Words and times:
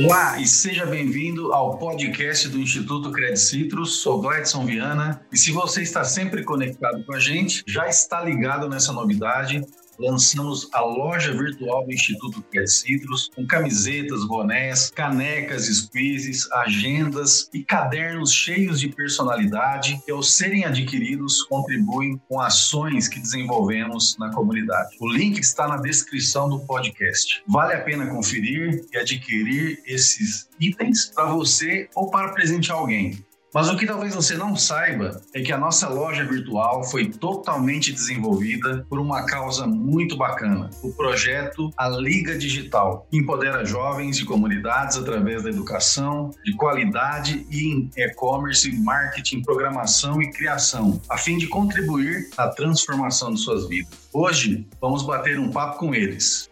Olá 0.00 0.40
e 0.40 0.46
seja 0.46 0.86
bem-vindo 0.86 1.52
ao 1.52 1.76
podcast 1.76 2.48
do 2.48 2.58
Instituto 2.58 3.12
Credit 3.12 3.38
Citrus. 3.38 3.96
Sou 3.96 4.22
Gladson 4.22 4.64
Viana 4.64 5.20
e 5.30 5.36
se 5.36 5.52
você 5.52 5.82
está 5.82 6.02
sempre 6.02 6.42
conectado 6.44 7.04
com 7.04 7.14
a 7.14 7.20
gente, 7.20 7.62
já 7.66 7.86
está 7.86 8.22
ligado 8.22 8.70
nessa 8.70 8.90
novidade 8.90 9.62
lançamos 10.02 10.68
a 10.72 10.80
loja 10.80 11.32
virtual 11.32 11.84
do 11.84 11.92
Instituto 11.92 12.44
Citrus 12.66 13.30
com 13.34 13.46
camisetas, 13.46 14.26
bonés, 14.26 14.90
canecas, 14.90 15.66
squeezes, 15.66 16.50
agendas 16.52 17.48
e 17.54 17.62
cadernos 17.62 18.32
cheios 18.32 18.80
de 18.80 18.88
personalidade 18.88 20.00
que, 20.04 20.10
ao 20.10 20.22
serem 20.22 20.64
adquiridos, 20.64 21.42
contribuem 21.44 22.20
com 22.28 22.40
ações 22.40 23.06
que 23.08 23.20
desenvolvemos 23.20 24.16
na 24.18 24.32
comunidade. 24.32 24.96
O 25.00 25.08
link 25.08 25.38
está 25.38 25.68
na 25.68 25.76
descrição 25.76 26.48
do 26.48 26.60
podcast. 26.60 27.42
Vale 27.46 27.74
a 27.74 27.80
pena 27.80 28.06
conferir 28.06 28.84
e 28.92 28.98
adquirir 28.98 29.80
esses 29.86 30.48
itens 30.58 31.06
para 31.14 31.32
você 31.32 31.88
ou 31.94 32.10
para 32.10 32.32
presentear 32.32 32.78
alguém. 32.78 33.24
Mas 33.54 33.68
o 33.68 33.76
que 33.76 33.84
talvez 33.84 34.14
você 34.14 34.34
não 34.34 34.56
saiba 34.56 35.20
é 35.34 35.42
que 35.42 35.52
a 35.52 35.58
nossa 35.58 35.86
loja 35.86 36.24
virtual 36.24 36.82
foi 36.84 37.10
totalmente 37.10 37.92
desenvolvida 37.92 38.86
por 38.88 38.98
uma 38.98 39.26
causa 39.26 39.66
muito 39.66 40.16
bacana, 40.16 40.70
o 40.82 40.90
projeto 40.94 41.70
A 41.76 41.86
Liga 41.88 42.38
Digital, 42.38 43.06
que 43.10 43.18
empodera 43.18 43.62
jovens 43.62 44.18
e 44.18 44.24
comunidades 44.24 44.96
através 44.96 45.42
da 45.42 45.50
educação 45.50 46.30
de 46.42 46.56
qualidade 46.56 47.46
e 47.50 47.74
em 47.74 47.90
e-commerce, 47.94 48.72
marketing, 48.80 49.42
programação 49.42 50.22
e 50.22 50.30
criação, 50.30 50.98
a 51.10 51.18
fim 51.18 51.36
de 51.36 51.46
contribuir 51.46 52.30
à 52.38 52.48
transformação 52.48 53.34
de 53.34 53.40
suas 53.40 53.68
vidas. 53.68 54.08
Hoje, 54.14 54.66
vamos 54.80 55.02
bater 55.02 55.38
um 55.38 55.50
papo 55.50 55.78
com 55.78 55.94
eles. 55.94 56.51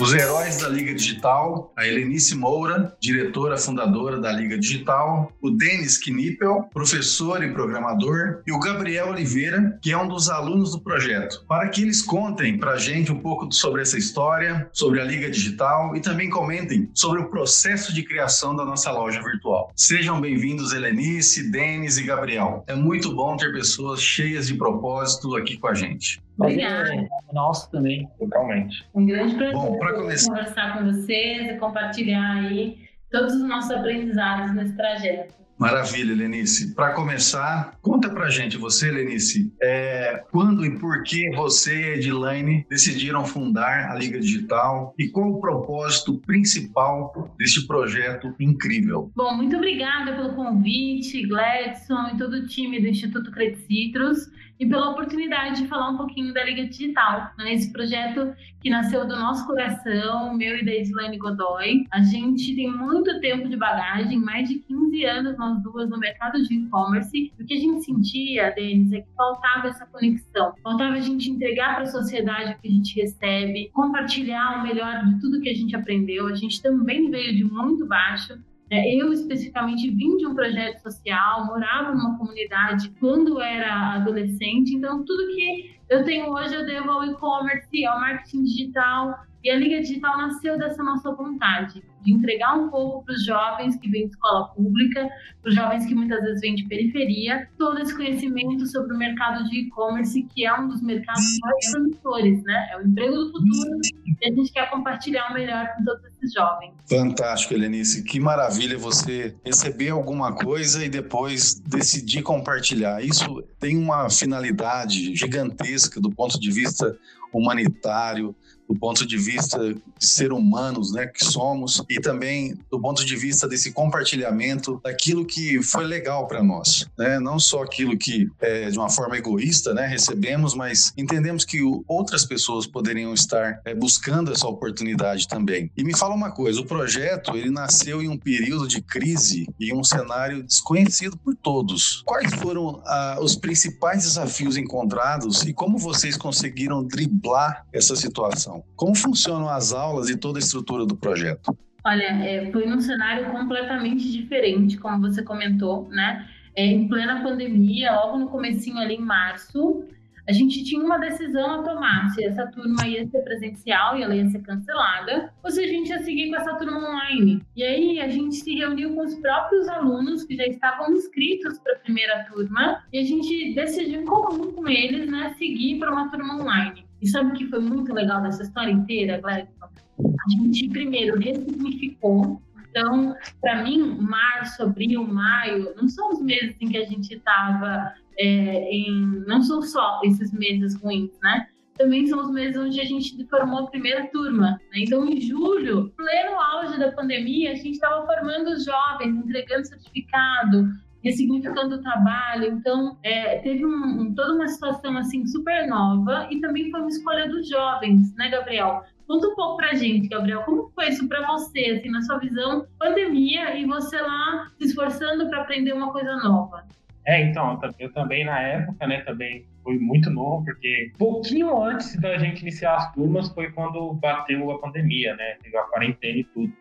Os 0.00 0.14
heróis 0.14 0.56
da 0.56 0.66
Liga 0.66 0.94
Digital, 0.94 1.74
a 1.76 1.86
Helenice 1.86 2.34
Moura, 2.34 2.96
diretora 2.98 3.58
fundadora 3.58 4.18
da 4.18 4.32
Liga 4.32 4.58
Digital, 4.58 5.30
o 5.42 5.50
Denis 5.50 5.98
Knippel, 5.98 6.70
professor 6.72 7.44
e 7.44 7.52
programador, 7.52 8.42
e 8.46 8.50
o 8.50 8.58
Gabriel 8.58 9.10
Oliveira, 9.10 9.78
que 9.82 9.92
é 9.92 9.98
um 9.98 10.08
dos 10.08 10.30
alunos 10.30 10.72
do 10.72 10.80
projeto, 10.80 11.44
para 11.46 11.68
que 11.68 11.82
eles 11.82 12.00
contem 12.00 12.56
para 12.56 12.72
a 12.72 12.78
gente 12.78 13.12
um 13.12 13.20
pouco 13.20 13.52
sobre 13.52 13.82
essa 13.82 13.98
história, 13.98 14.70
sobre 14.72 15.02
a 15.02 15.04
Liga 15.04 15.30
Digital 15.30 15.94
e 15.94 16.00
também 16.00 16.30
comentem 16.30 16.90
sobre 16.94 17.20
o 17.20 17.28
processo 17.28 17.92
de 17.92 18.02
criação 18.02 18.56
da 18.56 18.64
nossa 18.64 18.90
loja 18.90 19.22
virtual. 19.22 19.70
Sejam 19.76 20.18
bem-vindos, 20.18 20.72
Helenice, 20.72 21.50
Denis 21.50 21.98
e 21.98 22.04
Gabriel. 22.04 22.64
É 22.66 22.74
muito 22.74 23.14
bom 23.14 23.36
ter 23.36 23.52
pessoas 23.52 24.00
cheias 24.00 24.46
de 24.46 24.54
propósito 24.54 25.36
aqui 25.36 25.58
com 25.58 25.68
a 25.68 25.74
gente. 25.74 26.22
Obrigada. 26.40 26.94
É 26.94 27.08
nosso 27.32 27.70
também. 27.70 28.08
Totalmente. 28.18 28.84
Um 28.94 29.06
grande 29.06 29.34
prazer 29.34 29.54
Bom, 29.54 29.78
começar... 29.78 30.30
conversar 30.30 30.78
com 30.78 30.84
vocês 30.84 31.52
e 31.52 31.58
compartilhar 31.58 32.36
aí 32.36 32.78
todos 33.10 33.34
os 33.34 33.42
nossos 33.42 33.70
aprendizados 33.70 34.54
nesse 34.54 34.76
trajeto. 34.76 35.40
Maravilha, 35.60 36.14
Lenice. 36.14 36.74
Para 36.74 36.94
começar, 36.94 37.76
conta 37.82 38.08
pra 38.08 38.30
gente, 38.30 38.56
você, 38.56 38.90
Lenice, 38.90 39.52
é, 39.60 40.24
quando 40.30 40.64
e 40.64 40.78
por 40.78 41.02
que 41.02 41.30
você 41.36 41.78
e 41.78 41.84
a 41.84 41.96
Edilane 41.96 42.66
decidiram 42.70 43.26
fundar 43.26 43.90
a 43.90 43.94
Liga 43.94 44.18
Digital 44.18 44.94
e 44.98 45.08
qual 45.08 45.28
o 45.28 45.38
propósito 45.38 46.16
principal 46.20 47.34
deste 47.38 47.66
projeto 47.66 48.34
incrível? 48.40 49.12
Bom, 49.14 49.36
muito 49.36 49.54
obrigada 49.54 50.14
pelo 50.14 50.32
convite, 50.32 51.26
Gladson 51.26 52.08
e 52.14 52.16
todo 52.16 52.36
o 52.36 52.46
time 52.46 52.80
do 52.80 52.86
Instituto 52.86 53.30
Credit 53.30 53.60
Citrus 53.66 54.30
e 54.60 54.66
pela 54.66 54.90
oportunidade 54.90 55.62
de 55.62 55.68
falar 55.68 55.88
um 55.88 55.96
pouquinho 55.96 56.34
da 56.34 56.44
Liga 56.44 56.66
Digital, 56.66 57.32
né? 57.38 57.54
esse 57.54 57.72
projeto 57.72 58.34
que 58.60 58.68
nasceu 58.68 59.08
do 59.08 59.16
nosso 59.16 59.46
coração, 59.46 60.34
meu 60.34 60.58
e 60.58 60.64
da 60.64 60.76
Islane 60.76 61.16
Godoy. 61.16 61.86
A 61.90 62.02
gente 62.02 62.54
tem 62.54 62.70
muito 62.70 63.18
tempo 63.20 63.48
de 63.48 63.56
bagagem, 63.56 64.18
mais 64.18 64.50
de 64.50 64.58
15 64.58 65.04
anos 65.06 65.38
nós 65.38 65.62
duas 65.62 65.88
no 65.88 65.98
mercado 65.98 66.42
de 66.42 66.54
e-commerce. 66.54 67.32
O 67.40 67.44
que 67.46 67.54
a 67.54 67.58
gente 67.58 67.82
sentia, 67.82 68.50
Denis, 68.50 68.92
é 68.92 69.00
que 69.00 69.08
faltava 69.16 69.68
essa 69.68 69.86
conexão, 69.86 70.52
faltava 70.62 70.94
a 70.94 71.00
gente 71.00 71.30
entregar 71.30 71.76
para 71.76 71.84
a 71.84 71.86
sociedade 71.86 72.52
o 72.52 72.58
que 72.60 72.68
a 72.68 72.70
gente 72.70 73.00
recebe, 73.00 73.70
compartilhar 73.72 74.60
o 74.60 74.62
melhor 74.62 75.06
de 75.06 75.20
tudo 75.20 75.40
que 75.40 75.48
a 75.48 75.54
gente 75.54 75.74
aprendeu. 75.74 76.26
A 76.26 76.34
gente 76.34 76.60
também 76.60 77.10
veio 77.10 77.34
de 77.34 77.44
muito 77.44 77.86
baixo, 77.86 78.38
eu, 78.70 79.12
especificamente, 79.12 79.90
vim 79.90 80.16
de 80.16 80.26
um 80.26 80.34
projeto 80.34 80.78
social, 80.78 81.46
morava 81.46 81.92
numa 81.92 82.16
comunidade 82.16 82.90
quando 83.00 83.40
era 83.40 83.94
adolescente, 83.94 84.74
então 84.74 85.04
tudo 85.04 85.34
que 85.34 85.76
eu 85.88 86.04
tenho 86.04 86.30
hoje 86.30 86.54
eu 86.54 86.64
devo 86.64 86.90
ao 86.90 87.04
e-commerce, 87.04 87.84
ao 87.84 87.98
marketing 87.98 88.44
digital, 88.44 89.24
e 89.42 89.50
a 89.50 89.56
Liga 89.56 89.80
Digital 89.80 90.18
nasceu 90.18 90.56
dessa 90.58 90.82
nossa 90.82 91.12
vontade 91.14 91.82
de 92.02 92.12
entregar 92.12 92.54
um 92.54 92.68
pouco 92.68 93.04
para 93.04 93.14
os 93.14 93.24
jovens 93.24 93.76
que 93.76 93.88
vêm 93.90 94.06
de 94.06 94.12
escola 94.12 94.48
pública, 94.48 95.08
para 95.42 95.48
os 95.48 95.54
jovens 95.54 95.86
que 95.86 95.94
muitas 95.94 96.20
vezes 96.20 96.40
vêm 96.40 96.54
de 96.54 96.64
periferia, 96.64 97.48
todo 97.58 97.78
esse 97.78 97.94
conhecimento 97.94 98.66
sobre 98.66 98.94
o 98.94 98.98
mercado 98.98 99.48
de 99.48 99.60
e-commerce, 99.60 100.22
que 100.34 100.46
é 100.46 100.54
um 100.58 100.68
dos 100.68 100.80
mercados 100.82 101.22
mais 101.42 101.70
promissores, 101.70 102.42
né? 102.42 102.70
É 102.72 102.78
o 102.78 102.86
emprego 102.86 103.16
do 103.16 103.32
futuro 103.32 103.80
e 104.06 104.28
a 104.28 104.34
gente 104.34 104.52
quer 104.52 104.70
compartilhar 104.70 105.30
o 105.30 105.34
melhor 105.34 105.68
com 105.76 105.84
todos 105.84 106.04
esses 106.06 106.32
jovens. 106.32 106.72
Fantástico, 106.88 107.54
Helenice. 107.54 108.02
Que 108.02 108.18
maravilha 108.18 108.76
você 108.76 109.34
receber 109.44 109.90
alguma 109.90 110.34
coisa 110.34 110.84
e 110.84 110.88
depois 110.88 111.60
decidir 111.60 112.22
compartilhar. 112.22 113.02
Isso 113.02 113.42
tem 113.58 113.76
uma 113.76 114.10
finalidade 114.10 115.14
gigantesca 115.14 116.00
do 116.00 116.10
ponto 116.10 116.38
de 116.38 116.50
vista 116.50 116.98
humanitário, 117.32 118.34
do 118.70 118.78
ponto 118.78 119.04
de 119.04 119.18
vista 119.18 119.74
de 119.74 120.06
ser 120.06 120.32
humanos, 120.32 120.92
né, 120.92 121.08
que 121.08 121.24
somos, 121.24 121.82
e 121.90 122.00
também 122.00 122.56
do 122.70 122.80
ponto 122.80 123.04
de 123.04 123.16
vista 123.16 123.48
desse 123.48 123.72
compartilhamento 123.72 124.80
daquilo 124.84 125.26
que 125.26 125.60
foi 125.60 125.84
legal 125.84 126.28
para 126.28 126.40
nós, 126.40 126.86
né, 126.96 127.18
não 127.18 127.40
só 127.40 127.64
aquilo 127.64 127.98
que 127.98 128.30
é, 128.40 128.70
de 128.70 128.78
uma 128.78 128.88
forma 128.88 129.16
egoísta, 129.16 129.74
né, 129.74 129.88
recebemos, 129.88 130.54
mas 130.54 130.92
entendemos 130.96 131.44
que 131.44 131.58
outras 131.88 132.24
pessoas 132.24 132.64
poderiam 132.64 133.12
estar 133.12 133.60
é, 133.64 133.74
buscando 133.74 134.32
essa 134.32 134.46
oportunidade 134.46 135.26
também. 135.26 135.68
E 135.76 135.82
me 135.82 135.96
fala 135.96 136.14
uma 136.14 136.30
coisa, 136.30 136.60
o 136.60 136.64
projeto 136.64 137.36
ele 137.36 137.50
nasceu 137.50 138.00
em 138.00 138.08
um 138.08 138.16
período 138.16 138.68
de 138.68 138.80
crise 138.80 139.48
e 139.58 139.74
um 139.74 139.82
cenário 139.82 140.44
desconhecido 140.44 141.16
por 141.16 141.34
todos. 141.34 142.02
Quais 142.06 142.32
foram 142.34 142.80
os 143.20 143.34
principais 143.34 144.04
desafios 144.04 144.56
encontrados 144.56 145.42
e 145.42 145.52
como 145.52 145.76
vocês 145.76 146.16
conseguiram 146.16 146.84
driblar 146.84 147.66
essa 147.72 147.96
situação? 147.96 148.59
Como 148.76 148.94
funcionam 148.94 149.48
as 149.48 149.72
aulas 149.72 150.08
e 150.08 150.16
toda 150.16 150.38
a 150.38 150.40
estrutura 150.40 150.84
do 150.86 150.96
projeto? 150.96 151.56
Olha, 151.84 152.24
é, 152.24 152.50
foi 152.52 152.66
num 152.66 152.80
cenário 152.80 153.30
completamente 153.30 154.10
diferente, 154.10 154.76
como 154.76 155.00
você 155.00 155.22
comentou, 155.22 155.88
né? 155.88 156.28
É, 156.54 156.64
em 156.64 156.88
plena 156.88 157.22
pandemia, 157.22 157.92
logo 157.94 158.18
no 158.18 158.28
comecinho 158.28 158.78
ali 158.78 158.96
em 158.96 159.00
março, 159.00 159.84
a 160.28 160.32
gente 160.32 160.62
tinha 160.62 160.80
uma 160.80 160.98
decisão 160.98 161.60
a 161.60 161.62
tomar 161.62 162.08
se 162.10 162.24
essa 162.24 162.46
turma 162.46 162.86
ia 162.86 163.04
ser 163.08 163.20
presencial 163.22 163.96
e 163.96 164.02
ela 164.02 164.14
ia 164.14 164.28
ser 164.28 164.40
cancelada, 164.40 165.32
ou 165.42 165.50
se 165.50 165.60
a 165.60 165.66
gente 165.66 165.88
ia 165.88 165.98
seguir 166.04 166.30
com 166.30 166.36
essa 166.36 166.54
turma 166.54 166.78
online. 166.78 167.42
E 167.56 167.64
aí 167.64 168.00
a 168.00 168.08
gente 168.08 168.36
se 168.36 168.54
reuniu 168.54 168.94
com 168.94 169.04
os 169.04 169.14
próprios 169.16 169.66
alunos 169.68 170.22
que 170.24 170.36
já 170.36 170.46
estavam 170.46 170.92
inscritos 170.92 171.58
para 171.58 171.72
a 171.72 171.78
primeira 171.78 172.24
turma 172.24 172.84
e 172.92 172.98
a 172.98 173.02
gente 173.02 173.54
decidiu 173.54 174.02
em 174.02 174.04
comum 174.04 174.52
com 174.52 174.68
eles, 174.68 175.10
né, 175.10 175.34
seguir 175.36 175.78
para 175.78 175.90
uma 175.90 176.10
turma 176.10 176.40
online. 176.40 176.84
E 177.00 177.08
sabe 177.08 177.30
o 177.30 177.34
que 177.34 177.46
foi 177.46 177.60
muito 177.60 177.92
legal 177.92 178.22
dessa 178.22 178.42
história 178.42 178.70
inteira, 178.70 179.20
Gladson? 179.20 179.50
A 179.64 180.30
gente 180.30 180.68
primeiro 180.68 181.18
ressignificou. 181.18 182.40
Então, 182.70 183.16
para 183.40 183.62
mim, 183.62 183.98
março, 184.00 184.62
abril, 184.62 185.06
maio, 185.06 185.74
não 185.76 185.88
são 185.88 186.10
os 186.10 186.22
meses 186.22 186.56
em 186.60 186.68
que 186.68 186.78
a 186.78 186.84
gente 186.84 187.14
estava 187.14 187.92
é, 188.18 188.70
em. 188.70 189.24
Não 189.26 189.42
são 189.42 189.62
só 189.62 190.00
esses 190.04 190.32
meses 190.32 190.80
ruins, 190.80 191.10
né? 191.22 191.48
Também 191.76 192.06
são 192.06 192.20
os 192.20 192.30
meses 192.30 192.56
onde 192.58 192.80
a 192.80 192.84
gente 192.84 193.26
formou 193.26 193.60
a 193.60 193.66
primeira 193.66 194.06
turma. 194.08 194.60
Né? 194.70 194.80
Então, 194.82 195.06
em 195.06 195.20
julho, 195.20 195.90
pleno 195.96 196.38
auge 196.38 196.78
da 196.78 196.92
pandemia, 196.92 197.52
a 197.52 197.54
gente 197.54 197.72
estava 197.72 198.06
formando 198.06 198.50
os 198.50 198.64
jovens, 198.64 199.16
entregando 199.16 199.66
certificado, 199.66 200.68
ressignificando 201.02 201.76
o 201.76 201.82
trabalho. 201.82 202.52
Então, 202.52 202.98
é, 203.02 203.38
teve 203.38 203.64
um, 203.64 204.00
um, 204.00 204.14
toda 204.14 204.34
uma 204.34 204.48
situação 204.48 204.96
assim 204.96 205.26
super 205.26 205.66
nova 205.66 206.28
e 206.30 206.40
também 206.40 206.70
foi 206.70 206.80
uma 206.80 206.88
escolha 206.88 207.28
dos 207.28 207.48
jovens, 207.48 208.14
né, 208.16 208.28
Gabriel? 208.28 208.82
Conta 209.06 209.26
um 209.26 209.34
pouco 209.34 209.56
pra 209.56 209.74
gente, 209.74 210.08
Gabriel, 210.08 210.42
como 210.42 210.70
foi 210.74 210.88
isso 210.88 211.08
para 211.08 211.26
você, 211.26 211.78
assim, 211.78 211.90
na 211.90 212.00
sua 212.02 212.18
visão, 212.18 212.66
pandemia 212.78 213.56
e 213.56 213.66
você 213.66 214.00
lá 214.00 214.50
se 214.56 214.66
esforçando 214.66 215.28
para 215.28 215.42
aprender 215.42 215.72
uma 215.72 215.92
coisa 215.92 216.14
nova? 216.16 216.64
É, 217.06 217.20
então, 217.22 217.58
eu 217.78 217.92
também 217.92 218.24
na 218.24 218.40
época, 218.40 218.86
né, 218.86 219.00
também 219.00 219.44
foi 219.64 219.78
muito 219.78 220.10
novo, 220.10 220.44
porque 220.44 220.92
pouquinho 220.98 221.62
antes 221.62 221.98
da 222.00 222.18
gente 222.18 222.42
iniciar 222.42 222.76
as 222.76 222.92
turmas 222.92 223.28
foi 223.30 223.50
quando 223.50 223.94
bateu 223.94 224.50
a 224.50 224.58
pandemia, 224.58 225.16
né, 225.16 225.36
a 225.54 225.62
quarentena 225.62 226.18
e 226.18 226.24
tudo. 226.24 226.52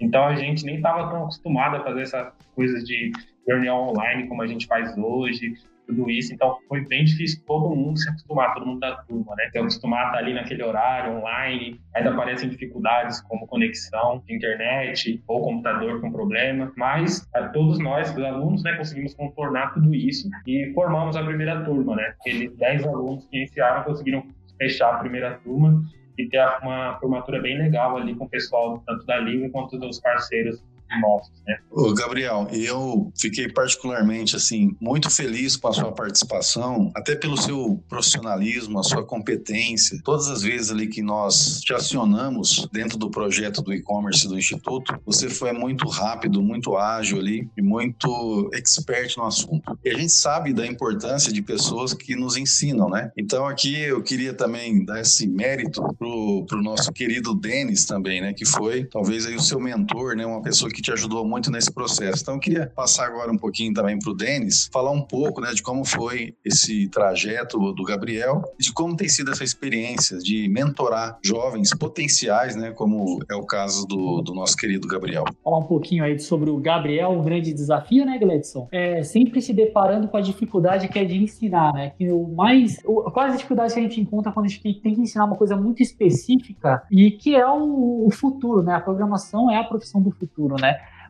Então 0.00 0.24
a 0.26 0.34
gente 0.34 0.64
nem 0.64 0.76
estava 0.76 1.08
tão 1.08 1.22
acostumado 1.22 1.76
a 1.76 1.84
fazer 1.84 2.02
essas 2.02 2.32
coisas 2.54 2.84
de 2.84 3.12
reunião 3.46 3.88
online 3.88 4.26
como 4.28 4.42
a 4.42 4.46
gente 4.46 4.66
faz 4.66 4.96
hoje. 4.96 5.54
tudo 5.86 6.10
isso. 6.10 6.32
Então 6.32 6.56
foi 6.66 6.80
bem 6.86 7.04
difícil 7.04 7.42
todo 7.46 7.74
mundo 7.74 7.98
se 7.98 8.08
acostumar, 8.08 8.54
todo 8.54 8.66
mundo 8.66 8.80
da 8.80 8.96
turma, 9.02 9.34
né? 9.36 9.50
Se 9.50 9.58
acostumar 9.58 10.04
a 10.04 10.06
estar 10.06 10.18
ali 10.18 10.32
naquele 10.32 10.62
horário, 10.62 11.12
online. 11.18 11.78
Ainda 11.94 12.10
aparecem 12.10 12.48
dificuldades 12.48 13.20
como 13.20 13.46
conexão 13.46 14.22
de 14.26 14.34
internet 14.34 15.22
ou 15.26 15.42
computador 15.42 16.00
com 16.00 16.10
problema, 16.10 16.72
mas 16.76 17.28
todos 17.52 17.78
nós, 17.78 18.10
os 18.10 18.24
alunos, 18.24 18.62
né, 18.62 18.74
conseguimos 18.76 19.14
contornar 19.14 19.74
tudo 19.74 19.94
isso 19.94 20.28
e 20.46 20.72
formamos 20.74 21.16
a 21.16 21.22
primeira 21.22 21.62
turma, 21.64 21.96
né? 21.96 22.14
Aqueles 22.18 22.56
10 22.56 22.86
alunos 22.86 23.26
que 23.26 23.36
iniciaram 23.36 23.84
conseguiram 23.84 24.26
fechar 24.56 24.94
a 24.94 24.98
primeira 24.98 25.34
turma 25.44 25.82
e 26.16 26.28
ter 26.28 26.40
uma 26.62 26.98
formatura 26.98 27.40
bem 27.40 27.58
legal 27.58 27.96
ali 27.96 28.14
com 28.14 28.24
o 28.24 28.28
pessoal 28.28 28.82
tanto 28.86 29.04
da 29.04 29.18
Liga 29.18 29.50
quanto 29.50 29.78
dos 29.78 30.00
parceiros 30.00 30.62
nossos, 31.00 31.32
né? 31.46 31.56
Ô, 31.70 31.92
Gabriel, 31.92 32.48
eu 32.52 33.12
fiquei 33.18 33.48
particularmente 33.48 34.36
assim 34.36 34.76
muito 34.80 35.10
feliz 35.10 35.56
com 35.56 35.68
a 35.68 35.72
sua 35.72 35.92
participação, 35.92 36.90
até 36.94 37.14
pelo 37.14 37.36
seu 37.36 37.82
profissionalismo, 37.88 38.78
a 38.78 38.82
sua 38.82 39.04
competência. 39.04 39.98
Todas 40.04 40.28
as 40.28 40.42
vezes 40.42 40.70
ali 40.70 40.86
que 40.86 41.02
nós 41.02 41.60
te 41.60 41.72
acionamos 41.72 42.68
dentro 42.72 42.96
do 42.96 43.10
projeto 43.10 43.62
do 43.62 43.72
e-commerce 43.72 44.26
do 44.28 44.38
instituto, 44.38 44.98
você 45.04 45.28
foi 45.28 45.52
muito 45.52 45.88
rápido, 45.88 46.42
muito 46.42 46.76
ágil 46.76 47.18
ali 47.18 47.48
e 47.56 47.62
muito 47.62 48.50
expert 48.54 49.16
no 49.16 49.24
assunto. 49.24 49.78
E 49.84 49.90
a 49.90 49.94
gente 49.94 50.12
sabe 50.12 50.52
da 50.52 50.66
importância 50.66 51.32
de 51.32 51.42
pessoas 51.42 51.92
que 51.92 52.14
nos 52.14 52.36
ensinam, 52.36 52.88
né? 52.88 53.10
Então 53.16 53.46
aqui 53.46 53.80
eu 53.80 54.02
queria 54.02 54.34
também 54.34 54.84
dar 54.84 55.00
esse 55.00 55.26
mérito 55.26 55.82
pro, 55.98 56.44
pro 56.46 56.62
nosso 56.62 56.92
querido 56.92 57.34
Denis 57.34 57.84
também, 57.84 58.20
né? 58.20 58.32
Que 58.32 58.44
foi 58.44 58.84
talvez 58.84 59.26
aí 59.26 59.34
o 59.34 59.40
seu 59.40 59.60
mentor, 59.60 60.16
né? 60.16 60.24
Uma 60.24 60.42
pessoa 60.42 60.70
que 60.74 60.82
te 60.82 60.92
ajudou 60.92 61.24
muito 61.24 61.50
nesse 61.50 61.72
processo. 61.72 62.22
Então, 62.22 62.34
eu 62.34 62.40
queria 62.40 62.70
passar 62.74 63.06
agora 63.06 63.30
um 63.30 63.38
pouquinho 63.38 63.72
também 63.72 63.98
para 63.98 64.10
o 64.10 64.14
Denis, 64.14 64.68
falar 64.72 64.90
um 64.90 65.02
pouco 65.02 65.40
né, 65.40 65.52
de 65.52 65.62
como 65.62 65.84
foi 65.84 66.34
esse 66.44 66.88
trajeto 66.88 67.58
do 67.72 67.84
Gabriel 67.84 68.42
de 68.58 68.72
como 68.72 68.96
tem 68.96 69.08
sido 69.08 69.30
essa 69.30 69.44
experiência 69.44 70.18
de 70.18 70.48
mentorar 70.48 71.18
jovens 71.22 71.70
potenciais, 71.76 72.56
né, 72.56 72.72
como 72.72 73.20
é 73.30 73.34
o 73.34 73.44
caso 73.44 73.86
do, 73.86 74.20
do 74.22 74.34
nosso 74.34 74.56
querido 74.56 74.88
Gabriel. 74.88 75.24
Falar 75.42 75.58
um 75.58 75.64
pouquinho 75.64 76.04
aí 76.04 76.18
sobre 76.18 76.50
o 76.50 76.58
Gabriel, 76.58 77.10
um 77.10 77.22
grande 77.22 77.52
desafio, 77.52 78.04
né, 78.04 78.18
Gledson? 78.18 78.68
É 78.72 79.02
sempre 79.02 79.40
se 79.40 79.52
deparando 79.52 80.08
com 80.08 80.16
a 80.16 80.20
dificuldade 80.20 80.88
que 80.88 80.98
é 80.98 81.04
de 81.04 81.16
ensinar, 81.16 81.72
né? 81.72 81.92
Que 81.96 82.10
o 82.10 82.26
mais, 82.28 82.78
o, 82.84 83.10
quais 83.10 83.32
as 83.32 83.38
dificuldades 83.38 83.74
que 83.74 83.80
a 83.80 83.82
gente 83.82 84.00
encontra 84.00 84.32
quando 84.32 84.46
a 84.46 84.48
gente 84.48 84.80
tem 84.80 84.94
que 84.94 85.00
ensinar 85.00 85.26
uma 85.26 85.36
coisa 85.36 85.56
muito 85.56 85.82
específica 85.82 86.82
e 86.90 87.10
que 87.10 87.34
é 87.34 87.46
o, 87.46 88.06
o 88.06 88.10
futuro, 88.10 88.62
né? 88.62 88.74
A 88.74 88.80
programação 88.80 89.50
é 89.50 89.56
a 89.56 89.64
profissão 89.64 90.02
do 90.02 90.10
futuro, 90.10 90.56
né? 90.60 90.63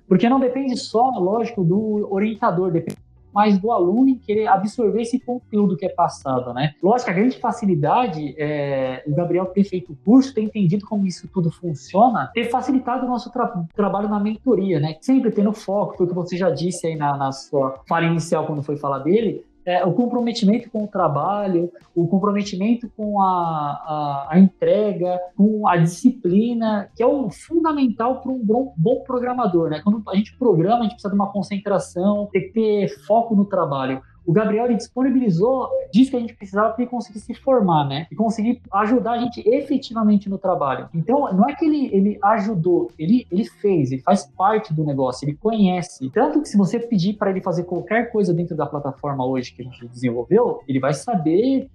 Porque 0.08 0.28
não 0.28 0.38
depende 0.38 0.76
só, 0.76 1.10
lógico, 1.18 1.64
do 1.64 2.08
orientador, 2.12 2.70
depende 2.70 2.98
mais 3.34 3.58
do 3.58 3.72
aluno 3.72 4.08
em 4.08 4.16
querer 4.16 4.46
absorver 4.46 5.02
esse 5.02 5.18
conteúdo 5.18 5.76
que 5.76 5.84
é 5.84 5.88
passado, 5.88 6.54
né? 6.54 6.74
Lógico, 6.80 7.10
a 7.10 7.14
grande 7.14 7.36
facilidade, 7.38 8.32
é, 8.38 9.02
o 9.06 9.14
Gabriel 9.14 9.46
ter 9.46 9.64
feito 9.64 9.92
o 9.92 9.96
curso, 9.96 10.32
ter 10.32 10.42
entendido 10.42 10.86
como 10.86 11.04
isso 11.04 11.26
tudo 11.26 11.50
funciona, 11.50 12.30
ter 12.32 12.44
facilitado 12.44 13.04
o 13.04 13.08
nosso 13.08 13.32
tra 13.32 13.52
trabalho 13.74 14.08
na 14.08 14.20
mentoria, 14.20 14.78
né? 14.78 14.96
Sempre 15.00 15.32
tendo 15.32 15.52
foco, 15.52 15.96
foi 15.96 16.06
o 16.06 16.08
que 16.08 16.14
você 16.14 16.36
já 16.36 16.48
disse 16.48 16.86
aí 16.86 16.94
na, 16.94 17.16
na 17.16 17.32
sua 17.32 17.82
fala 17.88 18.06
inicial 18.06 18.46
quando 18.46 18.62
foi 18.62 18.76
falar 18.76 19.00
dele, 19.00 19.44
é, 19.66 19.84
o 19.84 19.92
comprometimento 19.92 20.70
com 20.70 20.84
o 20.84 20.88
trabalho, 20.88 21.72
o 21.94 22.06
comprometimento 22.06 22.90
com 22.96 23.20
a, 23.20 23.26
a, 23.26 24.28
a, 24.30 24.38
entrega, 24.38 25.18
com 25.36 25.66
a 25.66 25.76
disciplina, 25.76 26.88
que 26.94 27.02
é 27.02 27.06
o 27.06 27.30
fundamental 27.30 28.20
para 28.20 28.30
um 28.30 28.38
bom, 28.44 28.74
bom, 28.76 29.02
programador. 29.04 29.70
Né? 29.70 29.80
Quando 29.82 30.02
a 30.08 30.16
gente 30.16 30.36
programa, 30.36 30.80
a 30.80 30.82
gente 30.82 30.92
precisa 30.92 31.10
de 31.10 31.14
uma 31.14 31.32
concentração, 31.32 32.28
que 32.30 32.40
ter 32.40 32.88
foco 33.06 33.34
no 33.34 33.46
trabalho 33.46 34.02
o 34.26 34.32
Gabriel 34.32 34.66
ele 34.66 34.76
disponibilizou, 34.76 35.68
disse 35.92 36.10
que 36.10 36.16
a 36.16 36.20
gente 36.20 36.34
precisava 36.34 36.70
para 36.70 36.82
ele 36.82 36.90
conseguir 36.90 37.20
se 37.20 37.34
formar, 37.34 37.86
né? 37.86 38.06
E 38.10 38.14
conseguir 38.14 38.60
ajudar 38.72 39.12
a 39.12 39.18
gente 39.18 39.46
efetivamente 39.46 40.28
no 40.28 40.38
trabalho. 40.38 40.88
Então, 40.94 41.32
não 41.34 41.48
é 41.48 41.54
que 41.54 41.64
ele, 41.64 41.90
ele 41.92 42.18
ajudou, 42.22 42.90
ele, 42.98 43.26
ele 43.30 43.44
fez, 43.44 43.92
ele 43.92 44.02
faz 44.02 44.26
parte 44.26 44.72
do 44.72 44.84
negócio, 44.84 45.26
ele 45.26 45.36
conhece. 45.36 46.10
Tanto 46.10 46.40
que 46.40 46.48
se 46.48 46.56
você 46.56 46.78
pedir 46.78 47.14
para 47.14 47.30
ele 47.30 47.42
fazer 47.42 47.64
qualquer 47.64 48.10
coisa 48.10 48.32
dentro 48.32 48.56
da 48.56 48.66
plataforma 48.66 49.26
hoje 49.26 49.52
que 49.52 49.62
a 49.62 49.64
gente 49.64 49.86
desenvolveu, 49.88 50.60
ele 50.66 50.80
vai 50.80 50.94
saber 50.94 51.68